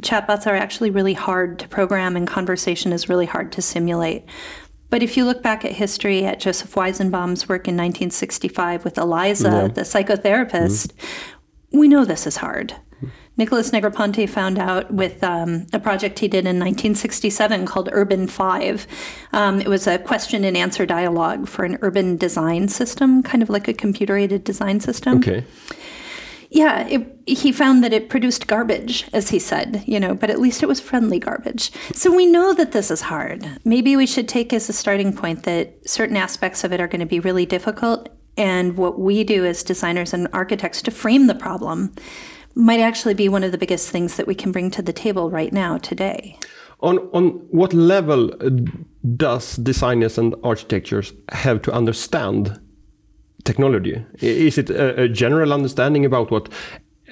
chatbots 0.00 0.48
are 0.48 0.56
actually 0.56 0.90
really 0.90 1.14
hard 1.14 1.60
to 1.60 1.68
program 1.68 2.16
and 2.16 2.26
conversation 2.26 2.92
is 2.92 3.08
really 3.08 3.26
hard 3.26 3.52
to 3.52 3.62
simulate. 3.62 4.24
But 4.90 5.02
if 5.02 5.16
you 5.16 5.24
look 5.24 5.42
back 5.42 5.64
at 5.64 5.72
history 5.72 6.24
at 6.24 6.40
Joseph 6.40 6.74
Weizenbaum's 6.74 7.48
work 7.48 7.68
in 7.68 7.76
1965 7.76 8.84
with 8.84 8.96
Eliza, 8.96 9.48
yeah. 9.48 9.68
the 9.68 9.82
psychotherapist, 9.82 10.92
mm-hmm. 10.92 11.78
we 11.78 11.88
know 11.88 12.04
this 12.04 12.26
is 12.26 12.36
hard. 12.38 12.74
Nicholas 13.36 13.70
Negroponte 13.70 14.28
found 14.28 14.58
out 14.58 14.92
with 14.92 15.22
um, 15.22 15.66
a 15.72 15.78
project 15.78 16.18
he 16.18 16.26
did 16.26 16.40
in 16.40 16.58
1967 16.58 17.66
called 17.66 17.88
Urban 17.92 18.26
5. 18.26 18.86
Um, 19.32 19.60
it 19.60 19.68
was 19.68 19.86
a 19.86 19.98
question 19.98 20.42
and 20.42 20.56
answer 20.56 20.84
dialogue 20.84 21.46
for 21.46 21.64
an 21.64 21.78
urban 21.80 22.16
design 22.16 22.66
system, 22.66 23.22
kind 23.22 23.40
of 23.40 23.48
like 23.48 23.68
a 23.68 23.72
computer 23.72 24.16
aided 24.16 24.42
design 24.42 24.80
system. 24.80 25.18
Okay 25.18 25.44
Yeah, 26.50 26.86
it, 26.88 27.06
he 27.26 27.52
found 27.52 27.84
that 27.84 27.92
it 27.92 28.08
produced 28.08 28.46
garbage, 28.46 29.06
as 29.12 29.28
he 29.28 29.38
said, 29.38 29.84
you 29.86 30.00
know, 30.00 30.14
but 30.14 30.30
at 30.30 30.40
least 30.40 30.62
it 30.62 30.66
was 30.66 30.80
friendly 30.80 31.18
garbage. 31.18 31.70
So 31.92 32.14
we 32.14 32.24
know 32.24 32.54
that 32.54 32.72
this 32.72 32.90
is 32.90 33.02
hard. 33.02 33.46
Maybe 33.64 33.96
we 33.96 34.06
should 34.06 34.28
take 34.28 34.52
as 34.52 34.68
a 34.68 34.72
starting 34.72 35.14
point 35.14 35.42
that 35.42 35.86
certain 35.86 36.16
aspects 36.16 36.64
of 36.64 36.72
it 36.72 36.80
are 36.80 36.88
going 36.88 37.00
to 37.00 37.06
be 37.06 37.20
really 37.20 37.44
difficult. 37.44 38.08
And 38.38 38.76
what 38.78 38.98
we 38.98 39.24
do 39.24 39.44
as 39.44 39.62
designers 39.62 40.14
and 40.14 40.28
architects 40.32 40.80
to 40.82 40.90
frame 40.90 41.26
the 41.26 41.34
problem 41.34 41.94
might 42.54 42.80
actually 42.80 43.14
be 43.14 43.28
one 43.28 43.44
of 43.44 43.52
the 43.52 43.58
biggest 43.58 43.90
things 43.90 44.16
that 44.16 44.26
we 44.26 44.34
can 44.34 44.50
bring 44.50 44.70
to 44.70 44.82
the 44.82 44.92
table 44.92 45.30
right 45.30 45.52
now, 45.52 45.76
today. 45.76 46.38
On, 46.80 46.98
on 47.12 47.30
what 47.50 47.74
level 47.74 48.32
uh, 48.40 48.50
does 49.16 49.56
designers 49.56 50.16
and 50.16 50.34
architectures 50.44 51.12
have 51.30 51.60
to 51.62 51.72
understand 51.72 52.58
technology? 53.48 54.04
Is 54.20 54.58
it 54.58 54.70
a, 54.70 55.02
a 55.02 55.08
general 55.08 55.52
understanding 55.52 56.04
about 56.04 56.30
what 56.30 56.48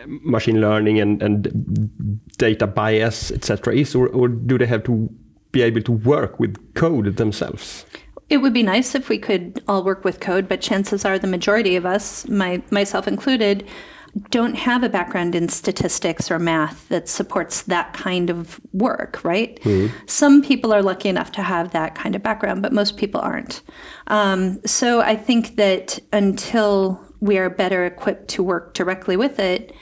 machine 0.06 0.60
learning 0.60 1.00
and, 1.00 1.22
and 1.22 2.20
data 2.38 2.66
bias, 2.66 3.30
etc., 3.30 3.74
is, 3.74 3.94
or, 3.94 4.08
or 4.08 4.28
do 4.28 4.58
they 4.58 4.66
have 4.66 4.84
to 4.84 5.08
be 5.52 5.62
able 5.62 5.82
to 5.82 5.92
work 5.92 6.38
with 6.38 6.52
code 6.74 7.16
themselves? 7.16 7.86
It 8.28 8.38
would 8.38 8.52
be 8.52 8.62
nice 8.62 8.94
if 8.94 9.08
we 9.08 9.18
could 9.18 9.62
all 9.68 9.84
work 9.84 10.04
with 10.04 10.20
code, 10.20 10.48
but 10.48 10.60
chances 10.60 11.04
are 11.04 11.18
the 11.18 11.28
majority 11.28 11.76
of 11.76 11.86
us, 11.86 12.28
my, 12.28 12.62
myself 12.70 13.06
included, 13.08 13.66
don't 14.30 14.54
have 14.54 14.82
a 14.82 14.88
background 14.88 15.34
in 15.34 15.48
statistics 15.48 16.30
or 16.30 16.38
math 16.38 16.88
that 16.88 17.08
supports 17.08 17.62
that 17.62 17.92
kind 17.92 18.30
of 18.30 18.60
work, 18.72 19.22
right? 19.22 19.60
Mm-hmm. 19.62 19.94
Some 20.06 20.42
people 20.42 20.72
are 20.72 20.82
lucky 20.82 21.08
enough 21.08 21.32
to 21.32 21.42
have 21.42 21.72
that 21.72 21.94
kind 21.94 22.14
of 22.14 22.22
background, 22.22 22.62
but 22.62 22.72
most 22.72 22.96
people 22.96 23.20
aren't. 23.20 23.62
Um, 24.06 24.60
so 24.64 25.00
I 25.00 25.16
think 25.16 25.56
that 25.56 25.98
until 26.12 27.00
we 27.20 27.38
are 27.38 27.50
better 27.50 27.84
equipped 27.84 28.28
to 28.28 28.42
work 28.42 28.74
directly 28.74 29.16
with 29.16 29.38
it, 29.38 29.74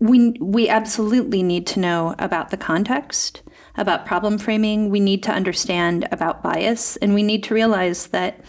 we 0.00 0.32
we 0.40 0.68
absolutely 0.68 1.42
need 1.42 1.66
to 1.68 1.80
know 1.80 2.14
about 2.18 2.50
the 2.50 2.56
context, 2.56 3.42
about 3.76 4.04
problem 4.04 4.36
framing. 4.36 4.90
We 4.90 4.98
need 4.98 5.22
to 5.22 5.32
understand 5.32 6.08
about 6.10 6.42
bias, 6.42 6.96
and 6.96 7.14
we 7.14 7.22
need 7.22 7.44
to 7.44 7.54
realize 7.54 8.08
that 8.08 8.40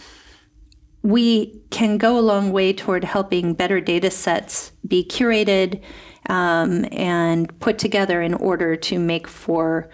we 1.04 1.60
can 1.70 1.98
go 1.98 2.18
a 2.18 2.24
long 2.24 2.50
way 2.50 2.72
toward 2.72 3.04
helping 3.04 3.52
better 3.52 3.78
data 3.78 4.10
sets 4.10 4.72
be 4.88 5.04
curated 5.04 5.82
um, 6.30 6.86
and 6.90 7.60
put 7.60 7.78
together 7.78 8.22
in 8.22 8.32
order 8.32 8.74
to 8.74 8.98
make 8.98 9.28
for 9.28 9.90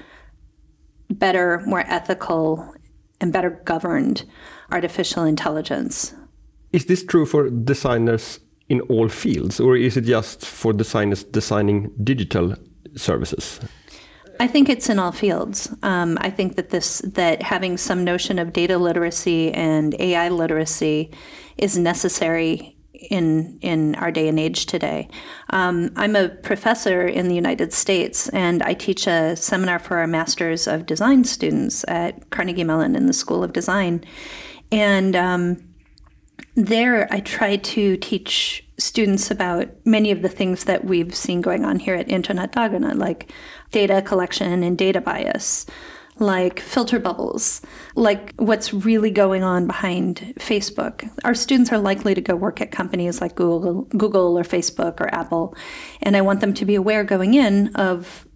better, 1.11 1.63
more 1.67 1.85
ethical, 1.89 2.73
and 3.21 3.33
better 3.33 3.51
governed 3.65 4.25
artificial 4.71 5.25
intelligence. 5.25 6.15
Is 6.73 6.87
this 6.87 7.05
true 7.05 7.27
for 7.27 7.51
designers 7.51 8.39
in 8.69 8.81
all 8.83 9.09
fields, 9.09 9.59
or 9.59 9.77
is 9.77 9.97
it 9.97 10.03
just 10.03 10.47
for 10.47 10.73
designers 10.73 11.25
designing 11.25 11.91
digital 12.05 12.55
services? 12.95 13.59
I 14.41 14.47
think 14.47 14.71
it's 14.71 14.89
in 14.89 14.99
all 14.99 15.13
fields. 15.13 15.71
Um, 15.83 16.17
I 16.23 16.31
think 16.31 16.57
that 16.57 16.71
this 16.71 17.03
that 17.05 17.43
having 17.43 17.77
some 17.77 18.05
notion 18.05 18.39
of 18.39 18.55
data 18.55 18.79
literacy 18.79 19.53
and 19.53 19.95
AI 20.01 20.31
literacy 20.31 21.11
is 21.59 21.77
necessary 21.77 22.75
in 23.11 23.59
in 23.61 23.95
our 23.97 24.11
day 24.11 24.29
and 24.29 24.41
age 24.41 24.65
today. 24.65 25.09
Um, 25.51 25.91
I'm 25.95 26.17
a 26.17 26.31
professor 26.31 27.07
in 27.07 27.29
the 27.29 27.35
United 27.35 27.75
States, 27.75 28.31
and 28.31 28.63
I 28.63 28.73
teach 28.73 29.07
a 29.07 29.37
seminar 29.37 29.79
for 29.79 29.99
our 29.99 30.07
Masters 30.07 30.67
of 30.67 30.87
Design 30.87 31.25
students 31.25 31.85
at 31.87 32.31
Carnegie 32.31 32.65
Mellon 32.65 32.97
in 32.97 33.05
the 33.05 33.13
School 33.13 33.45
of 33.45 33.53
Design, 33.53 34.03
and 34.73 35.15
um, 35.17 35.70
there 36.55 37.13
I 37.13 37.21
try 37.21 37.57
to 37.57 37.97
teach 37.97 38.65
students 38.79 39.31
about 39.31 39.69
many 39.85 40.11
of 40.11 40.23
the 40.23 40.29
things 40.29 40.65
that 40.65 40.85
we've 40.85 41.15
seen 41.15 41.41
going 41.41 41.65
on 41.65 41.79
here 41.79 41.95
at 41.95 42.09
Internetdagarna, 42.09 42.97
like 42.97 43.31
data 43.71 44.03
collection 44.03 44.63
and 44.63 44.77
data 44.77 45.01
bias, 45.01 45.67
like 46.19 46.61
filter 46.61 46.99
bubbles, 46.99 47.63
like 47.95 48.35
what's 48.37 48.73
really 48.75 49.11
going 49.11 49.43
on 49.43 49.67
behind 49.67 50.35
Facebook. 50.39 51.09
Our 51.25 51.35
students 51.35 51.73
are 51.73 51.79
likely 51.79 52.15
to 52.15 52.21
go 52.21 52.35
work 52.37 52.61
at 52.61 52.73
companies 52.73 53.21
like 53.21 53.35
Google, 53.35 53.83
Google 53.97 54.39
or 54.39 54.43
Facebook 54.43 55.01
or 55.01 55.15
Apple, 55.15 55.55
and 56.03 56.17
I 56.17 56.21
want 56.21 56.41
them 56.41 56.55
to 56.55 56.65
be 56.65 56.75
aware 56.75 57.05
going 57.05 57.35
in 57.35 57.75
of 57.75 58.27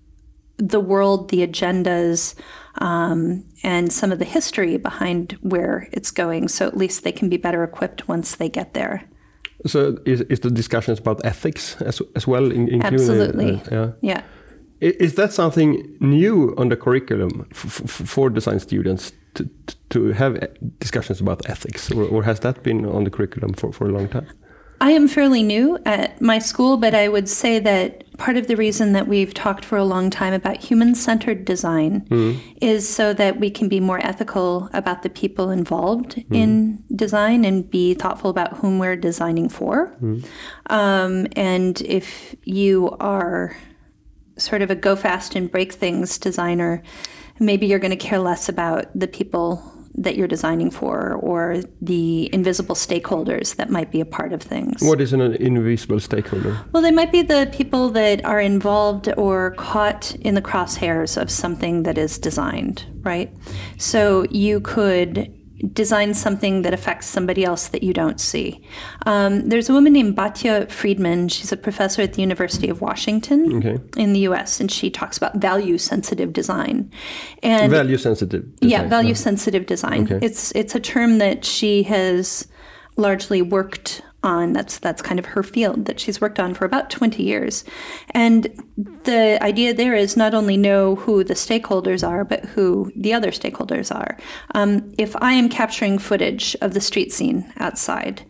the 0.56 0.80
world, 0.80 1.30
the 1.30 1.46
agendas, 1.46 2.34
um, 2.78 3.44
and 3.62 3.92
some 3.92 4.12
of 4.12 4.18
the 4.18 4.24
history 4.24 4.76
behind 4.76 5.32
where 5.40 5.88
it's 5.92 6.10
going, 6.10 6.48
so 6.48 6.66
at 6.66 6.76
least 6.76 7.04
they 7.04 7.12
can 7.12 7.28
be 7.28 7.36
better 7.36 7.62
equipped 7.62 8.08
once 8.08 8.36
they 8.36 8.48
get 8.48 8.74
there. 8.74 9.04
So, 9.66 9.98
is, 10.04 10.20
is 10.22 10.40
the 10.40 10.50
discussions 10.50 10.98
about 10.98 11.24
ethics 11.24 11.80
as, 11.80 12.02
as 12.14 12.26
well? 12.26 12.50
In, 12.50 12.82
Absolutely. 12.82 13.62
Uh, 13.70 13.70
yeah. 13.72 13.90
Yeah. 14.00 14.22
Is 14.80 15.14
that 15.14 15.32
something 15.32 15.96
new 16.00 16.54
on 16.58 16.68
the 16.68 16.76
curriculum 16.76 17.48
for 17.52 18.28
design 18.28 18.60
students 18.60 19.12
to, 19.34 19.48
to 19.90 20.12
have 20.12 20.46
discussions 20.78 21.20
about 21.20 21.48
ethics, 21.48 21.90
or, 21.90 22.04
or 22.04 22.22
has 22.24 22.40
that 22.40 22.62
been 22.62 22.84
on 22.84 23.04
the 23.04 23.10
curriculum 23.10 23.54
for, 23.54 23.72
for 23.72 23.88
a 23.88 23.92
long 23.92 24.08
time? 24.08 24.26
I 24.80 24.90
am 24.90 25.08
fairly 25.08 25.42
new 25.42 25.78
at 25.86 26.20
my 26.20 26.38
school, 26.38 26.76
but 26.76 26.94
I 26.94 27.08
would 27.08 27.28
say 27.28 27.58
that 27.60 28.03
part 28.18 28.36
of 28.36 28.46
the 28.46 28.56
reason 28.56 28.92
that 28.92 29.08
we've 29.08 29.34
talked 29.34 29.64
for 29.64 29.76
a 29.76 29.84
long 29.84 30.10
time 30.10 30.32
about 30.32 30.58
human 30.58 30.94
centered 30.94 31.44
design 31.44 32.06
mm. 32.08 32.40
is 32.60 32.88
so 32.88 33.12
that 33.12 33.40
we 33.40 33.50
can 33.50 33.68
be 33.68 33.80
more 33.80 34.04
ethical 34.06 34.70
about 34.72 35.02
the 35.02 35.10
people 35.10 35.50
involved 35.50 36.16
mm. 36.16 36.24
in 36.36 36.84
design 36.94 37.44
and 37.44 37.70
be 37.70 37.94
thoughtful 37.94 38.30
about 38.30 38.58
whom 38.58 38.78
we're 38.78 38.96
designing 38.96 39.48
for. 39.48 39.96
Mm. 40.00 40.24
Um, 40.66 41.26
and 41.34 41.80
if 41.82 42.36
you 42.44 42.96
are 43.00 43.56
sort 44.36 44.62
of 44.62 44.70
a 44.70 44.74
go 44.74 44.96
fast 44.96 45.34
and 45.34 45.50
break 45.50 45.72
things 45.72 46.18
designer, 46.18 46.82
maybe 47.40 47.66
you're 47.66 47.78
going 47.78 47.90
to 47.90 47.96
care 47.96 48.18
less 48.18 48.48
about 48.48 48.86
the 48.98 49.08
people 49.08 49.73
that 49.96 50.16
you're 50.16 50.28
designing 50.28 50.70
for 50.70 51.14
or 51.14 51.62
the 51.80 52.28
invisible 52.32 52.74
stakeholders 52.74 53.56
that 53.56 53.70
might 53.70 53.90
be 53.90 54.00
a 54.00 54.04
part 54.04 54.32
of 54.32 54.42
things. 54.42 54.82
What 54.82 55.00
is 55.00 55.12
an 55.12 55.20
invisible 55.20 56.00
stakeholder? 56.00 56.58
Well, 56.72 56.82
they 56.82 56.90
might 56.90 57.12
be 57.12 57.22
the 57.22 57.48
people 57.52 57.90
that 57.90 58.24
are 58.24 58.40
involved 58.40 59.08
or 59.16 59.52
caught 59.52 60.14
in 60.16 60.34
the 60.34 60.42
crosshairs 60.42 61.20
of 61.20 61.30
something 61.30 61.84
that 61.84 61.96
is 61.96 62.18
designed, 62.18 62.84
right? 63.02 63.32
So 63.78 64.24
you 64.30 64.60
could 64.60 65.32
design 65.72 66.14
something 66.14 66.62
that 66.62 66.74
affects 66.74 67.06
somebody 67.06 67.44
else 67.44 67.68
that 67.68 67.82
you 67.82 67.92
don't 67.92 68.20
see. 68.20 68.60
Um, 69.06 69.48
there's 69.48 69.70
a 69.70 69.72
woman 69.72 69.92
named 69.92 70.16
Batya 70.16 70.70
Friedman. 70.70 71.28
She's 71.28 71.52
a 71.52 71.56
professor 71.56 72.02
at 72.02 72.14
the 72.14 72.20
University 72.20 72.68
of 72.68 72.80
Washington 72.80 73.58
okay. 73.58 73.78
in 73.96 74.12
the 74.12 74.20
U.S., 74.20 74.60
and 74.60 74.70
she 74.70 74.90
talks 74.90 75.16
about 75.16 75.36
value 75.36 75.78
sensitive 75.78 76.32
design. 76.32 76.90
And 77.42 77.70
value 77.70 77.98
sensitive. 77.98 78.46
Yeah, 78.60 78.88
value 78.88 79.14
sensitive 79.14 79.66
design. 79.66 80.04
Okay. 80.04 80.24
It's 80.24 80.52
it's 80.52 80.74
a 80.74 80.80
term 80.80 81.18
that 81.18 81.44
she 81.44 81.84
has 81.84 82.48
largely 82.96 83.42
worked 83.42 84.02
on. 84.24 84.52
That's 84.52 84.78
that's 84.78 85.02
kind 85.02 85.18
of 85.18 85.26
her 85.26 85.42
field 85.42 85.84
that 85.84 86.00
she's 86.00 86.20
worked 86.20 86.40
on 86.40 86.54
for 86.54 86.64
about 86.64 86.90
20 86.90 87.22
years. 87.22 87.64
And 88.10 88.44
the 89.04 89.38
idea 89.42 89.74
there 89.74 89.94
is 89.94 90.16
not 90.16 90.34
only 90.34 90.56
know 90.56 90.96
who 90.96 91.22
the 91.22 91.34
stakeholders 91.34 92.06
are, 92.06 92.24
but 92.24 92.44
who 92.46 92.90
the 92.96 93.12
other 93.12 93.30
stakeholders 93.30 93.94
are. 93.94 94.16
Um, 94.54 94.92
if 94.98 95.14
I 95.22 95.32
am 95.34 95.48
capturing 95.48 95.98
footage 95.98 96.56
of 96.60 96.74
the 96.74 96.80
street 96.80 97.12
scene 97.12 97.52
outside, 97.58 98.22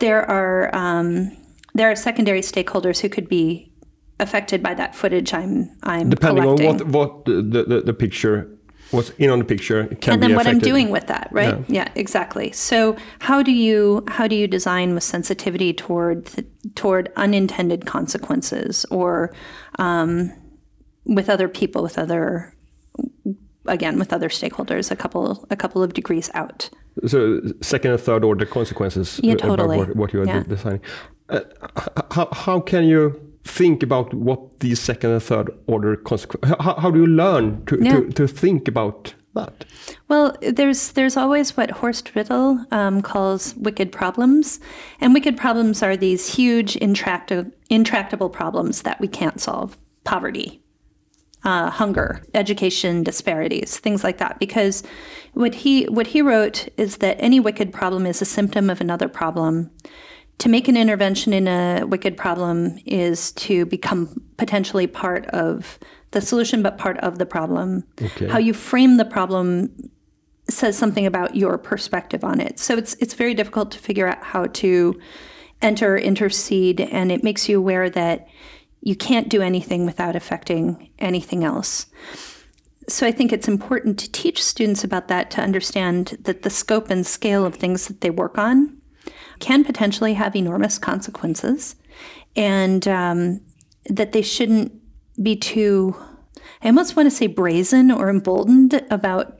there 0.00 0.28
are 0.28 0.74
um, 0.74 1.36
there 1.74 1.90
are 1.90 1.96
secondary 1.96 2.40
stakeholders 2.40 3.00
who 3.00 3.08
could 3.08 3.28
be 3.28 3.70
affected 4.18 4.62
by 4.62 4.74
that 4.74 4.94
footage 4.94 5.34
I'm 5.34 5.70
I'm 5.82 6.08
depending 6.08 6.42
collecting. 6.42 6.68
on 6.68 6.90
what 6.90 7.24
what 7.24 7.24
the, 7.26 7.64
the, 7.68 7.82
the 7.82 7.92
picture 7.92 8.55
what's 8.90 9.10
in 9.10 9.30
on 9.30 9.38
the 9.38 9.44
picture 9.44 9.86
can 10.00 10.14
and 10.14 10.22
then 10.22 10.34
what 10.34 10.46
i'm 10.46 10.58
doing 10.58 10.90
with 10.90 11.06
that 11.06 11.28
right 11.32 11.58
yeah. 11.68 11.84
yeah. 11.84 11.92
exactly 11.94 12.52
so 12.52 12.96
how 13.20 13.42
do 13.42 13.52
you 13.52 14.04
how 14.08 14.26
do 14.28 14.36
you 14.36 14.46
design 14.46 14.94
with 14.94 15.02
sensitivity 15.02 15.72
toward 15.72 16.30
toward 16.74 17.12
unintended 17.16 17.86
consequences 17.86 18.84
or 18.90 19.34
um, 19.78 20.32
with 21.04 21.28
other 21.28 21.48
people 21.48 21.82
with 21.82 21.98
other 21.98 22.54
again 23.66 23.98
with 23.98 24.12
other 24.12 24.28
stakeholders 24.28 24.90
a 24.90 24.96
couple 24.96 25.46
a 25.50 25.56
couple 25.56 25.82
of 25.82 25.92
degrees 25.92 26.30
out 26.34 26.70
so 27.06 27.40
second 27.60 27.90
and 27.90 28.00
third 28.00 28.24
order 28.24 28.46
consequences 28.46 29.20
yeah, 29.22 29.34
totally. 29.34 29.76
about 29.76 29.88
what, 29.88 29.96
what 29.96 30.12
you 30.12 30.20
are 30.20 30.26
yeah. 30.26 30.42
designing 30.44 30.80
uh, 31.28 31.40
how, 32.12 32.28
how 32.32 32.60
can 32.60 32.84
you 32.84 33.25
think 33.46 33.82
about 33.82 34.12
what 34.12 34.60
these 34.60 34.80
second 34.80 35.10
and 35.10 35.22
third 35.22 35.50
order 35.66 35.96
consequences 35.96 36.56
how, 36.60 36.74
how, 36.76 36.90
do 36.90 37.00
you 37.00 37.06
learn 37.06 37.64
to, 37.66 37.78
yeah. 37.80 38.00
to, 38.00 38.10
to, 38.10 38.26
think 38.26 38.68
about 38.68 39.14
that 39.34 39.64
well 40.08 40.36
there's 40.40 40.92
there's 40.92 41.16
always 41.16 41.56
what 41.56 41.70
horst 41.70 42.12
rittel 42.14 42.70
um, 42.72 43.02
calls 43.02 43.54
wicked 43.56 43.92
problems 43.92 44.58
and 45.00 45.14
wicked 45.14 45.36
problems 45.36 45.82
are 45.82 45.96
these 45.96 46.34
huge 46.34 46.76
intractable, 46.76 47.50
intractable 47.70 48.30
problems 48.30 48.82
that 48.82 49.00
we 49.00 49.08
can't 49.08 49.40
solve 49.40 49.78
poverty 50.04 50.60
uh, 51.46 51.70
hunger, 51.70 52.20
education 52.34 53.04
disparities, 53.04 53.78
things 53.78 54.02
like 54.02 54.18
that. 54.18 54.38
Because 54.40 54.82
what 55.32 55.54
he 55.54 55.84
what 55.84 56.08
he 56.08 56.20
wrote 56.20 56.68
is 56.76 56.98
that 56.98 57.16
any 57.20 57.38
wicked 57.38 57.72
problem 57.72 58.04
is 58.04 58.20
a 58.20 58.24
symptom 58.24 58.68
of 58.68 58.80
another 58.80 59.08
problem, 59.08 59.70
to 60.38 60.48
make 60.48 60.68
an 60.68 60.76
intervention 60.76 61.32
in 61.32 61.48
a 61.48 61.84
wicked 61.86 62.16
problem 62.16 62.78
is 62.84 63.32
to 63.32 63.64
become 63.66 64.22
potentially 64.36 64.86
part 64.86 65.26
of 65.28 65.78
the 66.10 66.20
solution, 66.20 66.62
but 66.62 66.78
part 66.78 66.98
of 66.98 67.18
the 67.18 67.26
problem. 67.26 67.84
Okay. 68.00 68.28
How 68.28 68.38
you 68.38 68.52
frame 68.52 68.96
the 68.96 69.04
problem 69.04 69.90
says 70.48 70.76
something 70.78 71.06
about 71.06 71.34
your 71.34 71.58
perspective 71.58 72.22
on 72.22 72.40
it. 72.40 72.58
So 72.58 72.76
it's 72.76 72.94
it's 72.94 73.14
very 73.14 73.34
difficult 73.34 73.70
to 73.72 73.78
figure 73.78 74.06
out 74.06 74.22
how 74.22 74.46
to 74.46 75.00
enter, 75.62 75.96
intercede, 75.96 76.80
and 76.80 77.10
it 77.10 77.24
makes 77.24 77.48
you 77.48 77.58
aware 77.58 77.88
that 77.90 78.28
you 78.82 78.94
can't 78.94 79.28
do 79.28 79.42
anything 79.42 79.86
without 79.86 80.14
affecting 80.14 80.90
anything 80.98 81.44
else. 81.44 81.86
So 82.88 83.06
I 83.06 83.10
think 83.10 83.32
it's 83.32 83.48
important 83.48 83.98
to 83.98 84.12
teach 84.12 84.42
students 84.42 84.84
about 84.84 85.08
that 85.08 85.30
to 85.32 85.40
understand 85.40 86.18
that 86.22 86.42
the 86.42 86.50
scope 86.50 86.88
and 86.88 87.04
scale 87.04 87.44
of 87.44 87.56
things 87.56 87.88
that 87.88 88.00
they 88.00 88.10
work 88.10 88.38
on 88.38 88.75
can 89.38 89.64
potentially 89.64 90.14
have 90.14 90.34
enormous 90.36 90.78
consequences, 90.78 91.76
and 92.34 92.86
um, 92.88 93.40
that 93.86 94.12
they 94.12 94.22
shouldn't 94.22 94.72
be 95.22 95.36
too. 95.36 95.96
I 96.62 96.68
almost 96.68 96.96
want 96.96 97.06
to 97.06 97.14
say 97.14 97.26
brazen 97.26 97.90
or 97.90 98.08
emboldened 98.08 98.84
about 98.90 99.38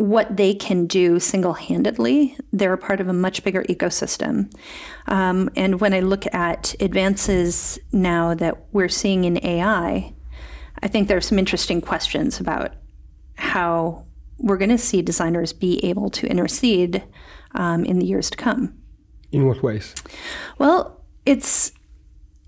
what 0.00 0.34
they 0.34 0.54
can 0.54 0.86
do 0.86 1.20
single 1.20 1.52
handedly. 1.52 2.34
They're 2.54 2.72
a 2.72 2.78
part 2.78 3.00
of 3.00 3.08
a 3.08 3.12
much 3.12 3.44
bigger 3.44 3.64
ecosystem. 3.64 4.50
Um, 5.08 5.50
and 5.56 5.78
when 5.78 5.92
I 5.92 6.00
look 6.00 6.24
at 6.32 6.74
advances 6.80 7.78
now 7.92 8.32
that 8.34 8.56
we're 8.72 8.88
seeing 8.88 9.24
in 9.24 9.44
AI, 9.44 10.14
I 10.82 10.88
think 10.88 11.08
there 11.08 11.18
are 11.18 11.22
some 11.22 11.38
interesting 11.38 11.82
questions 11.82 12.40
about 12.40 12.72
how 13.34 14.06
we're 14.38 14.56
going 14.56 14.70
to 14.70 14.78
see 14.78 15.02
designers 15.02 15.52
be 15.52 15.84
able 15.84 16.08
to 16.10 16.26
intercede 16.26 17.02
um, 17.54 17.84
in 17.84 17.98
the 17.98 18.06
years 18.06 18.30
to 18.30 18.38
come. 18.38 18.79
In 19.32 19.46
what 19.46 19.62
ways? 19.62 19.94
Well, 20.58 21.00
it's 21.24 21.72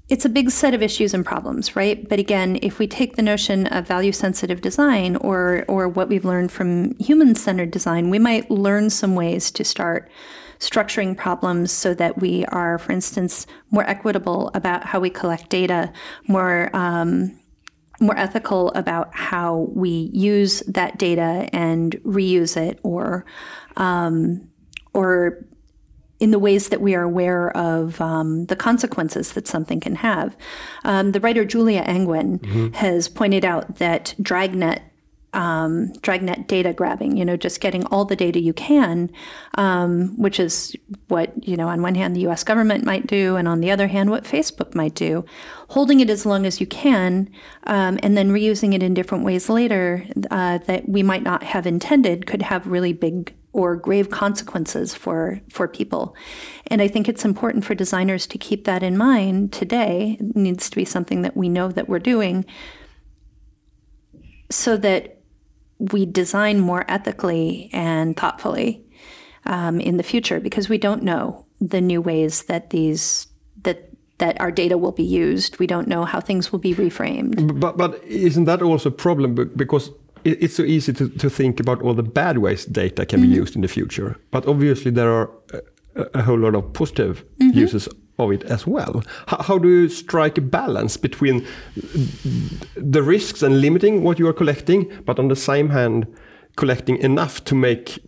it's 0.09 0.25
a 0.27 0.29
big 0.29 0.51
set 0.51 0.75
of 0.75 0.83
issues 0.83 1.15
and 1.15 1.25
problems, 1.25 1.75
right? 1.75 2.07
But 2.07 2.19
again, 2.19 2.59
if 2.61 2.79
we 2.79 2.87
take 2.87 3.17
the 3.17 3.23
notion 3.23 3.67
of 3.69 3.87
value 3.87 4.13
sensitive 4.13 4.61
design 4.61 5.17
or 5.17 5.65
or 5.69 5.89
what 5.89 6.09
we've 6.09 6.25
learned 6.25 6.53
from 6.53 6.97
human 6.99 7.35
centered 7.35 7.71
design, 7.71 8.11
we 8.11 8.19
might 8.19 8.51
learn 8.51 8.91
some 8.91 9.15
ways 9.15 9.51
to 9.53 9.65
start 9.65 10.11
structuring 10.59 11.17
problems 11.17 11.73
so 11.73 11.93
that 11.95 12.21
we 12.21 12.45
are, 12.47 12.79
for 12.79 12.93
instance, 12.93 13.47
more 13.71 13.89
equitable 13.89 14.51
about 14.55 14.85
how 14.85 15.01
we 15.01 15.11
collect 15.11 15.49
data, 15.49 15.93
more 16.29 16.75
um, 16.75 17.39
more 18.01 18.19
ethical 18.19 18.71
about 18.73 19.15
how 19.15 19.69
we 19.73 20.11
use 20.13 20.61
that 20.67 20.99
data 20.99 21.49
and 21.53 21.93
reuse 22.05 22.57
it, 22.57 22.81
or 22.83 23.25
um, 23.77 24.49
or 24.93 25.47
in 26.23 26.31
the 26.31 26.39
ways 26.39 26.69
that 26.69 26.81
we 26.81 26.95
are 26.95 27.03
aware 27.03 27.55
of 27.57 28.01
um, 28.01 28.47
the 28.47 28.55
consequences 28.55 29.33
that 29.33 29.49
something 29.49 29.81
can 29.81 29.97
have. 29.97 30.37
Um, 30.85 31.11
the 31.11 31.19
writer 31.19 31.45
Julia 31.45 31.83
Angwin 31.83 32.39
mm-hmm. 32.39 32.69
has 32.75 33.09
pointed 33.09 33.45
out 33.45 33.77
that 33.77 34.15
Dragnet. 34.23 34.83
Um, 35.35 35.95
Dragnet 36.03 36.47
data 36.47 36.75
grabbing, 36.75 37.17
you 37.17 37.25
know, 37.25 37.39
just 37.39 37.63
getting 37.63 37.87
all 37.87 38.05
the 38.05 38.15
data 38.15 38.39
you 38.39 38.53
can, 38.53 39.11
um, 39.55 40.21
which 40.21 40.39
is 40.39 40.77
what, 41.09 41.33
you 41.49 41.57
know, 41.57 41.69
on 41.69 41.81
one 41.81 41.95
hand, 41.95 42.15
the 42.15 42.29
US 42.29 42.45
government 42.45 42.85
might 42.85 43.07
do, 43.07 43.37
and 43.37 43.49
on 43.49 43.61
the 43.61 43.71
other 43.71 43.87
hand, 43.87 44.11
what 44.11 44.25
Facebook 44.25 44.75
might 44.75 44.95
do. 44.95 45.25
Holding 45.69 46.01
it 46.01 46.11
as 46.11 46.27
long 46.27 46.45
as 46.45 46.61
you 46.61 46.67
can, 46.67 47.31
um, 47.65 47.99
and 48.03 48.15
then 48.15 48.29
reusing 48.29 48.75
it 48.75 48.83
in 48.83 48.93
different 48.93 49.25
ways 49.25 49.49
later 49.49 50.05
uh, 50.31 50.59
that 50.67 50.87
we 50.87 51.03
might 51.03 51.23
not 51.23 51.45
have 51.45 51.67
intended 51.67 52.27
could 52.27 52.43
have 52.43 52.67
really 52.67 52.93
big 52.93 53.33
or 53.53 53.77
grave 53.77 54.11
consequences 54.11 54.95
for 54.95 55.41
for 55.51 55.69
people. 55.69 56.15
And 56.69 56.81
I 56.81 56.89
think 56.89 57.09
it's 57.09 57.25
important 57.25 57.65
for 57.65 57.75
designers 57.75 58.27
to 58.29 58.39
keep 58.39 58.65
that 58.65 58.83
in 58.83 58.97
mind 58.97 59.53
today. 59.53 60.17
It 60.19 60.37
needs 60.37 60.71
to 60.71 60.77
be 60.77 60.85
something 60.85 61.23
that 61.23 61.37
we 61.37 61.49
know 61.49 61.69
that 61.69 61.89
we're 61.89 61.99
doing 61.99 62.45
so 64.51 64.77
that 64.77 65.19
we 65.79 66.07
design 66.07 66.61
more 66.61 66.85
ethically 66.89 67.69
and 67.73 68.17
thoughtfully 68.17 68.85
um, 69.47 69.81
in 69.81 69.97
the 69.97 70.03
future 70.03 70.39
because 70.39 70.69
we 70.69 70.79
don't 70.79 71.03
know 71.03 71.47
the 71.61 71.81
new 71.81 72.01
ways 72.01 72.45
that 72.45 72.71
these 72.71 73.27
that 73.63 73.89
that 74.19 74.41
our 74.41 74.53
data 74.53 74.79
will 74.79 74.93
be 74.93 75.03
used. 75.03 75.59
We 75.59 75.67
don't 75.67 75.89
know 75.89 76.05
how 76.05 76.21
things 76.21 76.53
will 76.53 76.61
be 76.61 76.75
reframed. 76.75 77.61
But 77.61 77.77
but 77.77 78.03
isn't 78.05 78.45
that 78.45 78.63
also 78.63 78.89
a 78.89 78.93
problem 78.93 79.35
because 79.57 79.91
it's 80.25 80.55
so 80.55 80.63
easy 80.63 80.93
to, 80.93 81.09
to 81.09 81.31
think 81.31 81.61
about 81.61 81.83
all 81.83 81.95
the 81.95 82.03
bad 82.03 82.39
ways 82.39 82.65
data 82.67 83.05
can 83.05 83.19
mm 83.19 83.25
-hmm. 83.25 83.29
be 83.29 83.29
mm-hmm. 83.29 83.43
used 83.43 83.55
in 83.55 83.63
the 83.63 83.69
future. 83.69 84.17
But 84.31 84.47
obviously, 84.47 84.93
there 84.93 85.09
are 85.09 85.29
a, 85.95 86.19
a 86.19 86.23
whole 86.23 86.41
lot 86.41 86.55
of 86.55 86.73
positive 86.73 87.25
mm 87.39 87.51
-hmm. 87.51 87.65
uses 87.65 87.89
of 88.17 88.33
it 88.33 88.45
as 88.51 88.67
well. 88.67 89.03
How, 89.27 89.43
how, 89.43 89.59
do 89.59 89.69
you 89.69 89.89
strike 89.89 90.41
a 90.41 90.45
balance 90.45 91.01
between 91.01 91.45
the 92.93 93.03
risks 93.03 93.43
and 93.43 93.61
limiting 93.61 94.05
what 94.05 94.19
you 94.19 94.27
are 94.29 94.37
collecting, 94.37 94.93
but 95.05 95.19
on 95.19 95.29
the 95.29 95.37
same 95.37 95.69
hand, 95.69 96.07
collecting 96.55 96.99
enough 96.99 97.41
to 97.45 97.55
make 97.55 97.99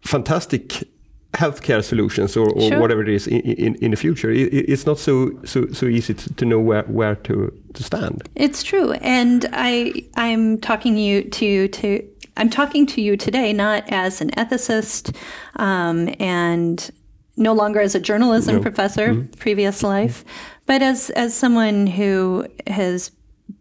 fantastic 0.00 0.84
healthcare 1.34 1.84
solutions 1.84 2.36
or, 2.36 2.48
or 2.50 2.68
sure. 2.68 2.80
whatever 2.80 3.02
it 3.02 3.08
is 3.08 3.26
in, 3.26 3.40
in, 3.40 3.74
in 3.76 3.90
the 3.90 3.96
future. 3.96 4.30
It, 4.30 4.52
it's 4.52 4.86
not 4.86 4.98
so 4.98 5.38
so, 5.44 5.66
so 5.72 5.86
easy 5.86 6.14
to, 6.14 6.34
to 6.34 6.44
know 6.44 6.58
where, 6.58 6.82
where 6.84 7.16
to, 7.16 7.52
to 7.74 7.82
stand. 7.82 8.28
It's 8.34 8.62
true, 8.62 8.92
and 8.92 9.46
I 9.52 10.04
I'm 10.16 10.58
talking 10.58 10.96
you 10.96 11.24
to 11.24 11.68
to 11.68 12.08
I'm 12.36 12.50
talking 12.50 12.86
to 12.86 13.00
you 13.00 13.16
today 13.16 13.52
not 13.52 13.84
as 13.88 14.20
an 14.20 14.30
ethicist 14.30 15.14
um, 15.56 16.14
and 16.18 16.90
no 17.36 17.52
longer 17.52 17.80
as 17.80 17.94
a 17.94 18.00
journalism 18.00 18.56
no. 18.56 18.62
professor, 18.62 19.10
mm-hmm. 19.10 19.32
previous 19.38 19.82
life, 19.82 20.24
but 20.66 20.82
as 20.82 21.10
as 21.10 21.34
someone 21.34 21.86
who 21.86 22.46
has 22.66 23.10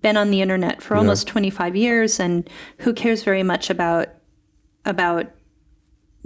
been 0.01 0.17
on 0.17 0.31
the 0.31 0.41
internet 0.41 0.81
for 0.81 0.95
almost 0.95 1.27
yeah. 1.27 1.33
25 1.33 1.75
years 1.75 2.19
and 2.19 2.49
who 2.79 2.93
cares 2.93 3.23
very 3.23 3.43
much 3.43 3.69
about 3.69 4.09
about 4.85 5.27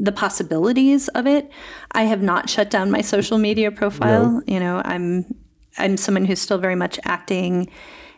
the 0.02 0.12
possibilities 0.12 1.08
of 1.10 1.28
it. 1.28 1.50
I 1.92 2.04
have 2.04 2.24
not 2.24 2.50
shut 2.50 2.72
down 2.72 2.90
my 2.90 3.02
social 3.02 3.38
media 3.38 3.72
profile. 3.72 4.32
No. 4.32 4.44
You 4.48 4.60
know, 4.60 4.82
I'm 4.84 5.26
I'm 5.78 5.96
someone 5.96 6.26
who's 6.26 6.42
still 6.42 6.58
very 6.58 6.76
much 6.76 7.00
acting 7.06 7.70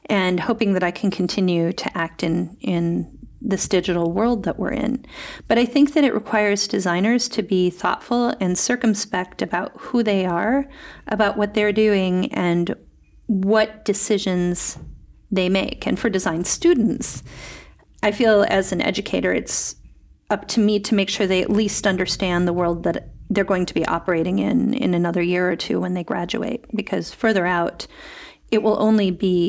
and 0.07 0.39
hoping 0.39 0.73
that 0.73 0.83
I 0.83 0.91
can 0.91 1.11
continue 1.11 1.73
to 1.73 1.97
act 1.97 2.23
in 2.23 2.57
in 2.61 3.19
this 3.41 3.67
digital 3.67 4.13
world 4.13 4.43
that 4.43 4.57
we're 4.57 4.71
in. 4.71 5.05
But 5.49 5.59
I 5.59 5.65
think 5.65 5.93
that 5.93 6.05
it 6.05 6.13
requires 6.13 6.65
designers 6.65 7.27
to 7.29 7.43
be 7.43 7.69
thoughtful 7.69 8.33
and 8.39 8.57
circumspect 8.57 9.41
about 9.41 9.73
who 9.77 10.01
they 10.01 10.25
are, 10.25 10.65
about 11.07 11.35
what 11.35 11.53
they're 11.53 11.73
doing 11.73 12.31
and 12.31 12.73
what 13.27 13.83
decisions 13.83 14.77
they 15.29 15.49
make. 15.49 15.85
And 15.85 15.99
for 15.99 16.09
design 16.09 16.45
students, 16.45 17.21
I 18.01 18.13
feel 18.13 18.45
as 18.47 18.71
an 18.71 18.79
educator 18.79 19.33
it's 19.33 19.75
up 20.33 20.47
to 20.53 20.59
me 20.59 20.79
to 20.87 20.95
make 20.99 21.09
sure 21.09 21.25
they 21.25 21.43
at 21.47 21.49
least 21.49 21.87
understand 21.93 22.47
the 22.47 22.57
world 22.61 22.83
that 22.83 22.97
they're 23.29 23.51
going 23.53 23.65
to 23.65 23.73
be 23.73 23.85
operating 23.97 24.37
in 24.39 24.73
in 24.85 24.93
another 24.93 25.23
year 25.33 25.45
or 25.51 25.57
two 25.65 25.77
when 25.79 25.93
they 25.93 26.03
graduate. 26.03 26.61
Because 26.81 27.05
further 27.23 27.45
out 27.45 27.87
it 28.51 28.61
will 28.65 28.79
only 28.89 29.09
be 29.25 29.41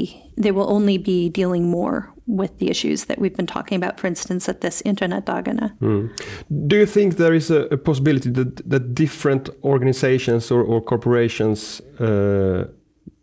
they 0.44 0.52
will 0.56 0.70
only 0.76 0.98
be 1.12 1.28
dealing 1.40 1.64
more 1.78 1.96
with 2.26 2.52
the 2.60 2.68
issues 2.74 3.04
that 3.08 3.18
we've 3.18 3.36
been 3.36 3.52
talking 3.56 3.76
about 3.76 4.00
for 4.00 4.06
instance 4.06 4.48
at 4.48 4.62
this 4.62 4.76
Internetdagarna 4.90 5.66
mm. 5.78 6.04
do 6.68 6.76
you 6.82 6.86
think 6.86 7.08
there 7.16 7.34
is 7.34 7.50
a, 7.50 7.60
a 7.76 7.76
possibility 7.76 8.30
that, 8.30 8.50
that 8.70 8.94
different 8.94 9.50
organizations 9.62 10.50
or, 10.50 10.62
or 10.62 10.80
corporations 10.80 11.82
uh, 12.00 12.64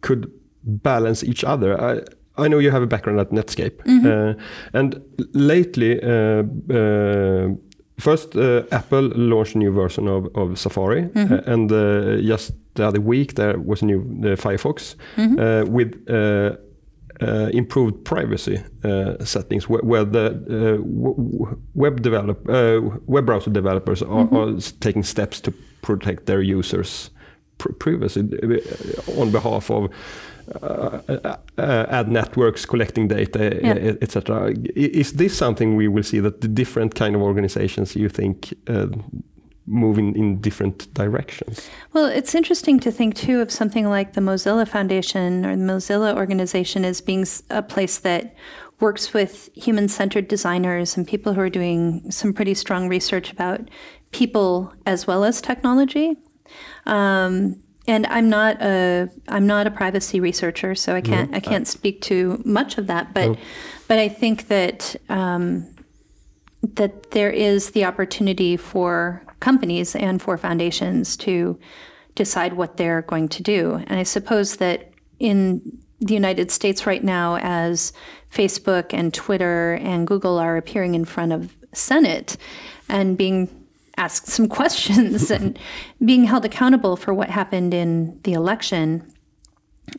could 0.01 0.31
balance 0.63 1.23
each 1.23 1.43
other? 1.43 1.79
I, 1.79 2.01
I 2.41 2.47
know 2.47 2.59
you 2.59 2.71
have 2.71 2.83
a 2.83 2.87
background 2.87 3.19
at 3.19 3.31
Netscape, 3.31 3.83
mm 3.85 4.01
-hmm. 4.01 4.29
uh, 4.29 4.79
and 4.79 5.01
lately, 5.33 5.99
uh, 6.03 6.43
uh, 6.69 7.51
first 7.97 8.35
uh, 8.35 8.63
Apple 8.69 9.09
launched 9.15 9.55
a 9.55 9.57
new 9.57 9.73
version 9.73 10.07
of, 10.07 10.27
of 10.33 10.57
Safari, 10.57 11.01
mm 11.01 11.27
-hmm. 11.27 11.47
and 11.47 11.71
uh, 11.71 11.77
just 12.29 12.53
the 12.73 12.87
other 12.87 13.01
week 13.01 13.33
there 13.33 13.59
was 13.65 13.81
a 13.81 13.85
new 13.85 14.01
Firefox 14.35 14.97
mm 15.17 15.35
-hmm. 15.35 15.69
with. 15.71 15.93
improved 17.53 18.03
privacy 18.03 18.59
settings, 19.23 19.67
where, 19.67 19.83
where 19.83 20.05
the 20.05 20.29
web 21.73 22.01
develop 22.01 22.37
web 23.05 23.25
browser 23.25 23.53
developers 23.53 24.01
are, 24.01 24.25
mm-hmm. 24.25 24.35
are 24.35 24.61
taking 24.79 25.05
steps 25.05 25.41
to 25.41 25.51
protect 25.81 26.25
their 26.25 26.57
users' 26.59 27.11
privacy 27.79 28.21
on 29.17 29.31
behalf 29.31 29.69
of 29.69 29.91
uh, 30.61 30.99
uh, 31.07 31.37
uh, 31.57 31.85
ad 31.89 32.11
networks 32.11 32.65
collecting 32.65 33.07
data, 33.07 33.59
yeah. 33.63 33.93
etc. 34.01 34.53
Is 34.75 35.13
this 35.13 35.37
something 35.37 35.75
we 35.75 35.87
will 35.87 36.03
see 36.03 36.19
that 36.19 36.41
the 36.41 36.47
different 36.47 36.95
kind 36.95 37.15
of 37.15 37.21
organizations 37.21 37.95
you 37.95 38.09
think 38.09 38.53
uh, 38.67 38.87
move 39.65 39.97
in, 39.97 40.15
in 40.15 40.41
different 40.41 40.93
directions? 40.93 41.69
Well, 41.93 42.05
it's 42.05 42.35
interesting 42.35 42.79
to 42.81 42.91
think 42.91 43.15
too 43.15 43.39
of 43.39 43.51
something 43.51 43.87
like 43.87 44.13
the 44.13 44.21
Mozilla 44.21 44.67
Foundation 44.67 45.45
or 45.45 45.55
the 45.55 45.63
Mozilla 45.63 46.15
organization 46.15 46.83
as 46.83 46.99
being 47.01 47.25
a 47.49 47.61
place 47.61 47.99
that 47.99 48.35
works 48.79 49.13
with 49.13 49.49
human 49.55 49.87
centered 49.87 50.27
designers 50.27 50.97
and 50.97 51.07
people 51.07 51.33
who 51.33 51.41
are 51.41 51.49
doing 51.49 52.09
some 52.11 52.33
pretty 52.33 52.55
strong 52.55 52.89
research 52.89 53.31
about 53.31 53.69
people 54.11 54.73
as 54.85 55.07
well 55.07 55.23
as 55.23 55.39
technology. 55.39 56.17
Um, 56.85 57.61
and 57.87 58.05
I'm 58.07 58.29
not 58.29 58.61
a 58.61 59.09
I'm 59.27 59.47
not 59.47 59.67
a 59.67 59.71
privacy 59.71 60.19
researcher, 60.19 60.75
so 60.75 60.95
I 60.95 61.01
can't 61.01 61.33
I 61.33 61.39
can't 61.39 61.67
speak 61.67 62.01
to 62.01 62.41
much 62.45 62.77
of 62.77 62.87
that. 62.87 63.13
But 63.13 63.37
but 63.87 63.97
I 63.97 64.07
think 64.07 64.47
that 64.49 64.95
um, 65.09 65.67
that 66.61 67.11
there 67.11 67.31
is 67.31 67.71
the 67.71 67.85
opportunity 67.85 68.55
for 68.55 69.23
companies 69.39 69.95
and 69.95 70.21
for 70.21 70.37
foundations 70.37 71.17
to 71.17 71.59
decide 72.15 72.53
what 72.53 72.77
they're 72.77 73.01
going 73.01 73.29
to 73.29 73.41
do. 73.41 73.83
And 73.87 73.99
I 73.99 74.03
suppose 74.03 74.57
that 74.57 74.91
in 75.19 75.79
the 75.99 76.13
United 76.13 76.51
States 76.51 76.85
right 76.85 77.03
now, 77.03 77.37
as 77.41 77.93
Facebook 78.31 78.93
and 78.93 79.13
Twitter 79.13 79.73
and 79.81 80.07
Google 80.07 80.37
are 80.37 80.57
appearing 80.57 80.95
in 80.95 81.05
front 81.05 81.31
of 81.31 81.55
Senate 81.73 82.37
and 82.89 83.17
being 83.17 83.60
asked 84.01 84.27
some 84.27 84.47
questions 84.47 85.29
and 85.29 85.59
being 86.05 86.23
held 86.23 86.43
accountable 86.43 86.95
for 86.95 87.13
what 87.13 87.29
happened 87.29 87.73
in 87.73 88.19
the 88.23 88.33
election, 88.33 89.11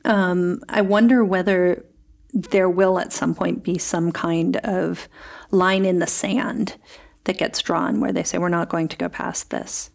um, 0.05 0.61
I 0.69 0.83
wonder 0.83 1.25
whether 1.25 1.85
there 2.33 2.69
will 2.69 2.99
at 2.99 3.13
some 3.13 3.35
point 3.35 3.63
be 3.63 3.79
some 3.79 4.11
kind 4.11 4.57
of 4.59 5.09
line 5.51 5.85
in 5.85 5.99
the 6.01 6.07
sand 6.07 6.77
that 7.25 7.39
gets 7.39 7.63
drawn 7.63 8.01
where 8.01 8.13
they 8.13 8.23
say 8.23 8.39
we're 8.39 8.49
not 8.49 8.69
going 8.69 8.89
to 8.89 8.97
go 8.97 9.09
past 9.09 9.51
this. 9.51 9.91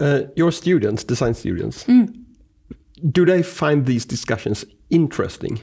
Uh, 0.00 0.22
your 0.34 0.50
students, 0.50 1.04
design 1.04 1.34
students, 1.34 1.84
do 3.12 3.24
they 3.24 3.42
find 3.42 3.86
these 3.86 4.04
discussions 4.04 4.64
interesting? 4.90 5.60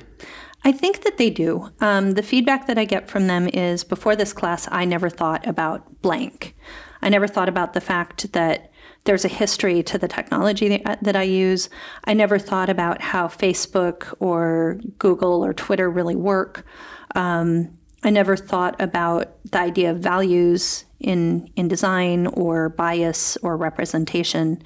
I 0.64 0.72
think 0.72 1.04
that 1.04 1.18
they 1.18 1.30
do. 1.30 1.70
Um, 1.82 2.12
the 2.12 2.24
feedback 2.24 2.68
that 2.68 2.78
I 2.78 2.86
get 2.86 3.10
from 3.10 3.28
them 3.28 3.50
is 3.50 3.84
before 3.84 4.16
this 4.16 4.32
class, 4.32 4.68
I 4.72 4.86
never 4.86 5.10
thought 5.10 5.46
about 5.46 6.02
blank. 6.02 6.56
I 7.04 7.10
never 7.10 7.28
thought 7.28 7.50
about 7.50 7.74
the 7.74 7.82
fact 7.82 8.32
that 8.34 8.72
there's 9.04 9.26
a 9.26 9.30
history 9.30 9.84
to 9.84 9.98
the 9.98 10.08
technology 10.08 10.82
that, 11.02 11.16
I 11.16 11.24
use. 11.24 11.70
I 12.06 12.14
never 12.14 12.40
thought 12.40 12.70
about 12.70 13.02
how 13.02 13.28
Facebook 13.28 14.14
or 14.20 14.80
Google 14.98 15.44
or 15.44 15.54
Twitter 15.54 15.90
really 15.90 16.16
work. 16.16 16.66
Um, 17.14 17.78
I 18.04 18.10
never 18.10 18.38
thought 18.38 18.82
about 18.82 19.36
the 19.52 19.60
idea 19.60 19.92
of 19.92 20.00
values 20.00 20.86
in 21.00 21.50
in 21.56 21.68
design 21.68 22.28
or 22.28 22.70
bias 22.70 23.38
or 23.44 23.58
representation, 23.58 24.62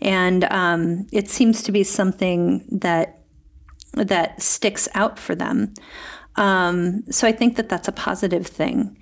and 0.00 0.44
um, 0.44 1.06
it 1.12 1.28
seems 1.28 1.62
to 1.62 1.72
be 1.72 1.82
something 1.82 2.64
that 2.70 3.20
that 3.94 4.40
sticks 4.40 4.88
out 4.94 5.18
for 5.18 5.34
them. 5.34 5.74
Um, 6.38 7.02
so 7.10 7.26
I 7.26 7.32
think 7.32 7.56
that 7.56 7.68
that's 7.68 7.88
a 7.88 7.92
positive 7.92 8.46
thing. 8.46 8.96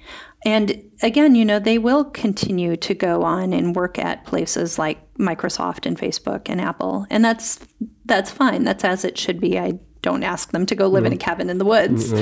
And 0.44 0.82
again, 1.02 1.34
you 1.34 1.44
know, 1.44 1.58
they 1.58 1.78
will 1.78 2.04
continue 2.04 2.76
to 2.76 2.94
go 2.94 3.22
on 3.22 3.52
and 3.52 3.74
work 3.76 3.98
at 3.98 4.24
places 4.26 4.78
like 4.78 4.98
Microsoft 5.16 5.86
and 5.86 5.98
Facebook 5.98 6.42
and 6.46 6.60
Apple, 6.60 7.06
and 7.10 7.24
that's 7.24 7.58
that's 8.04 8.30
fine. 8.30 8.64
That's 8.64 8.84
as 8.84 9.04
it 9.04 9.18
should 9.18 9.40
be. 9.40 9.58
I 9.58 9.78
don't 10.02 10.22
ask 10.22 10.52
them 10.52 10.66
to 10.66 10.74
go 10.74 10.86
live 10.86 11.04
in 11.04 11.12
a 11.12 11.16
cabin 11.16 11.50
in 11.50 11.58
the 11.58 11.64
woods, 11.64 12.12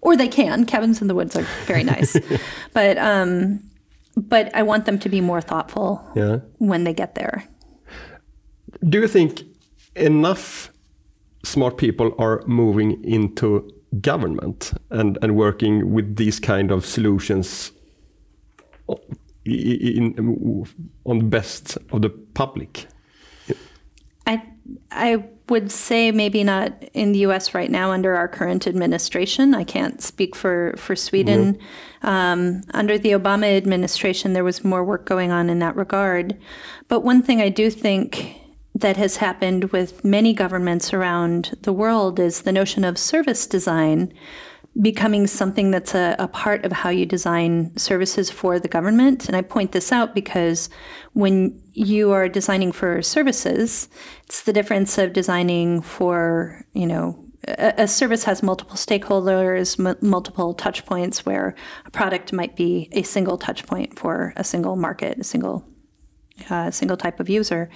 or 0.00 0.16
they 0.16 0.28
can. 0.28 0.64
Cabins 0.64 1.02
in 1.02 1.08
the 1.08 1.14
woods 1.14 1.34
are 1.36 1.46
very 1.66 1.82
nice, 1.82 2.16
but 2.72 2.96
um, 2.98 3.60
but 4.16 4.54
I 4.54 4.62
want 4.62 4.84
them 4.84 4.98
to 5.00 5.08
be 5.08 5.20
more 5.20 5.40
thoughtful 5.40 6.06
Yeah. 6.14 6.36
when 6.58 6.84
they 6.84 6.94
get 6.94 7.14
there. 7.16 7.44
Do 8.88 9.00
you 9.00 9.08
think 9.08 9.42
enough 9.96 10.70
smart 11.44 11.76
people 11.78 12.14
are 12.18 12.42
moving 12.46 13.02
into 13.04 13.68
government 14.00 14.72
and, 14.90 15.18
and 15.22 15.36
working 15.36 15.92
with 15.92 16.16
these 16.16 16.40
kind 16.40 16.70
of 16.70 16.84
solutions 16.86 17.72
o- 18.88 19.00
i- 19.46 19.50
in, 19.50 20.64
on 21.04 21.18
the 21.18 21.24
best 21.24 21.76
of 21.90 22.02
the 22.02 22.08
public? 22.34 22.86
I 24.26 24.42
I 24.90 25.24
would 25.48 25.70
say 25.72 26.12
maybe 26.12 26.44
not 26.44 26.72
in 26.94 27.12
the 27.12 27.18
U.S. 27.20 27.52
right 27.52 27.70
now 27.70 27.90
under 27.90 28.14
our 28.14 28.28
current 28.28 28.66
administration. 28.66 29.54
I 29.54 29.64
can't 29.64 30.00
speak 30.00 30.36
for 30.36 30.72
for 30.78 30.94
Sweden. 30.96 31.58
Um, 32.02 32.62
under 32.72 32.96
the 32.96 33.10
Obama 33.10 33.56
administration, 33.56 34.32
there 34.32 34.44
was 34.44 34.64
more 34.64 34.84
work 34.84 35.04
going 35.04 35.32
on 35.32 35.50
in 35.50 35.58
that 35.58 35.76
regard. 35.76 36.36
But 36.88 37.00
one 37.00 37.22
thing 37.22 37.40
I 37.42 37.48
do 37.48 37.70
think 37.70 38.36
that 38.82 38.96
has 38.96 39.16
happened 39.16 39.64
with 39.72 40.04
many 40.04 40.32
governments 40.32 40.92
around 40.92 41.56
the 41.62 41.72
world 41.72 42.20
is 42.20 42.42
the 42.42 42.52
notion 42.52 42.84
of 42.84 42.98
service 42.98 43.46
design 43.46 44.12
becoming 44.80 45.26
something 45.26 45.70
that's 45.70 45.94
a, 45.94 46.16
a 46.18 46.26
part 46.28 46.64
of 46.64 46.72
how 46.72 46.88
you 46.88 47.04
design 47.04 47.76
services 47.76 48.30
for 48.30 48.58
the 48.58 48.68
government. 48.68 49.26
And 49.26 49.36
I 49.36 49.42
point 49.42 49.72
this 49.72 49.92
out 49.92 50.14
because 50.14 50.70
when 51.12 51.60
you 51.74 52.10
are 52.12 52.28
designing 52.28 52.72
for 52.72 53.02
services, 53.02 53.88
it's 54.24 54.42
the 54.42 54.52
difference 54.52 54.96
of 54.96 55.12
designing 55.12 55.82
for, 55.82 56.64
you 56.72 56.86
know, 56.86 57.18
a, 57.46 57.86
service 57.88 58.24
has 58.24 58.42
multiple 58.42 58.76
stakeholders, 58.76 59.78
m- 59.84 59.96
multiple 60.00 60.54
touch 60.54 60.86
points, 60.86 61.26
where 61.26 61.54
a 61.84 61.90
product 61.90 62.32
might 62.32 62.56
be 62.56 62.88
a 62.92 63.02
single 63.02 63.36
touch 63.36 63.66
point 63.66 63.98
for 63.98 64.32
a 64.36 64.44
single 64.44 64.76
market, 64.76 65.18
a 65.18 65.24
single 65.24 65.66
uh, 66.50 66.70
single 66.70 66.96
type 66.96 67.20
of 67.20 67.28
user. 67.28 67.68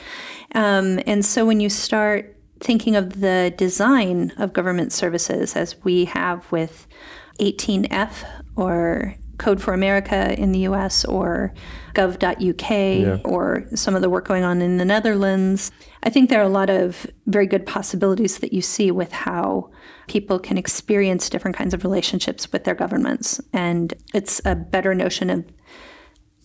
Um, 0.55 1.01
and 1.07 1.25
so 1.25 1.45
when 1.47 1.61
you 1.61 1.69
start 1.69 2.37
thinking 2.61 2.97
of 2.97 3.21
the 3.21 3.55
design 3.57 4.33
of 4.38 4.53
government 4.53 4.92
services 4.92 5.57
as 5.57 5.77
we 5.85 6.07
have 6.07 6.51
with 6.51 6.87
18F 7.38 8.25
or 8.57 9.14
Code 9.38 9.61
for 9.61 9.75
America 9.75 10.35
in 10.40 10.53
the 10.53 10.61
US 10.61 11.05
or 11.05 11.53
gov.uk 11.95 13.25
or 13.25 13.66
some 13.75 13.95
of 13.95 14.03
the 14.03 14.09
work 14.09 14.27
going 14.27 14.45
on 14.45 14.62
in 14.62 14.79
the 14.79 14.85
Netherlands, 14.85 15.71
I 16.03 16.11
think 16.11 16.31
there 16.31 16.40
are 16.40 16.45
a 16.45 16.49
lot 16.49 16.71
of 16.71 17.07
very 17.27 17.47
good 17.47 17.66
possibilities 17.66 18.38
that 18.38 18.53
you 18.53 18.62
see 18.62 18.90
with 18.90 19.12
how 19.12 19.71
people 20.07 20.38
can 20.38 20.57
experience 20.57 21.29
different 21.29 21.57
kinds 21.57 21.75
of 21.75 21.85
relationships 21.85 22.51
with 22.53 22.64
their 22.64 22.75
governments. 22.75 23.40
And 23.53 23.92
it's 24.14 24.40
a 24.45 24.55
better 24.55 24.95
notion 24.95 25.29
of 25.31 25.45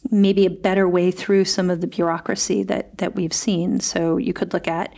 maybe 0.09 0.45
a 0.45 0.49
better 0.49 0.87
way 0.87 1.11
through 1.11 1.45
some 1.45 1.69
of 1.69 1.81
the 1.81 1.87
bureaucracy 1.87 2.63
that 2.63 2.97
that 2.97 3.15
we've 3.15 3.33
seen. 3.33 3.79
So 3.79 4.17
you 4.17 4.33
could 4.33 4.53
look 4.53 4.67
at 4.67 4.93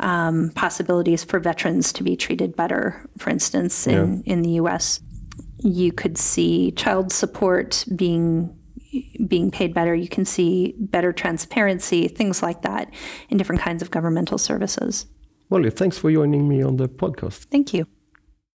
um, 0.00 0.50
possibilities 0.54 1.24
for 1.24 1.38
veterans 1.38 1.92
to 1.94 2.02
be 2.02 2.16
treated 2.16 2.56
better, 2.56 3.08
for 3.18 3.30
instance, 3.30 3.86
in, 3.86 4.22
in 4.24 4.42
the 4.42 4.50
U.S. 4.50 5.00
You 5.58 5.92
could 5.92 6.16
see 6.18 6.70
child 6.72 7.12
support 7.12 7.84
being 7.94 8.54
being 9.26 9.50
paid 9.50 9.74
better. 9.74 9.94
You 9.94 10.08
can 10.08 10.24
see 10.24 10.74
better 10.78 11.12
transparency, 11.12 12.08
things 12.08 12.42
like 12.42 12.62
that, 12.62 12.90
in 13.28 13.36
different 13.36 13.60
kinds 13.60 13.82
of 13.82 13.90
governmental 13.90 14.38
services. 14.38 15.06
Molly, 15.50 15.70
thanks 15.70 15.98
for 15.98 16.12
joining 16.12 16.48
me 16.48 16.62
on 16.62 16.76
the 16.76 16.88
podcast. 16.88 17.46
Thank 17.50 17.74
you. 17.74 17.86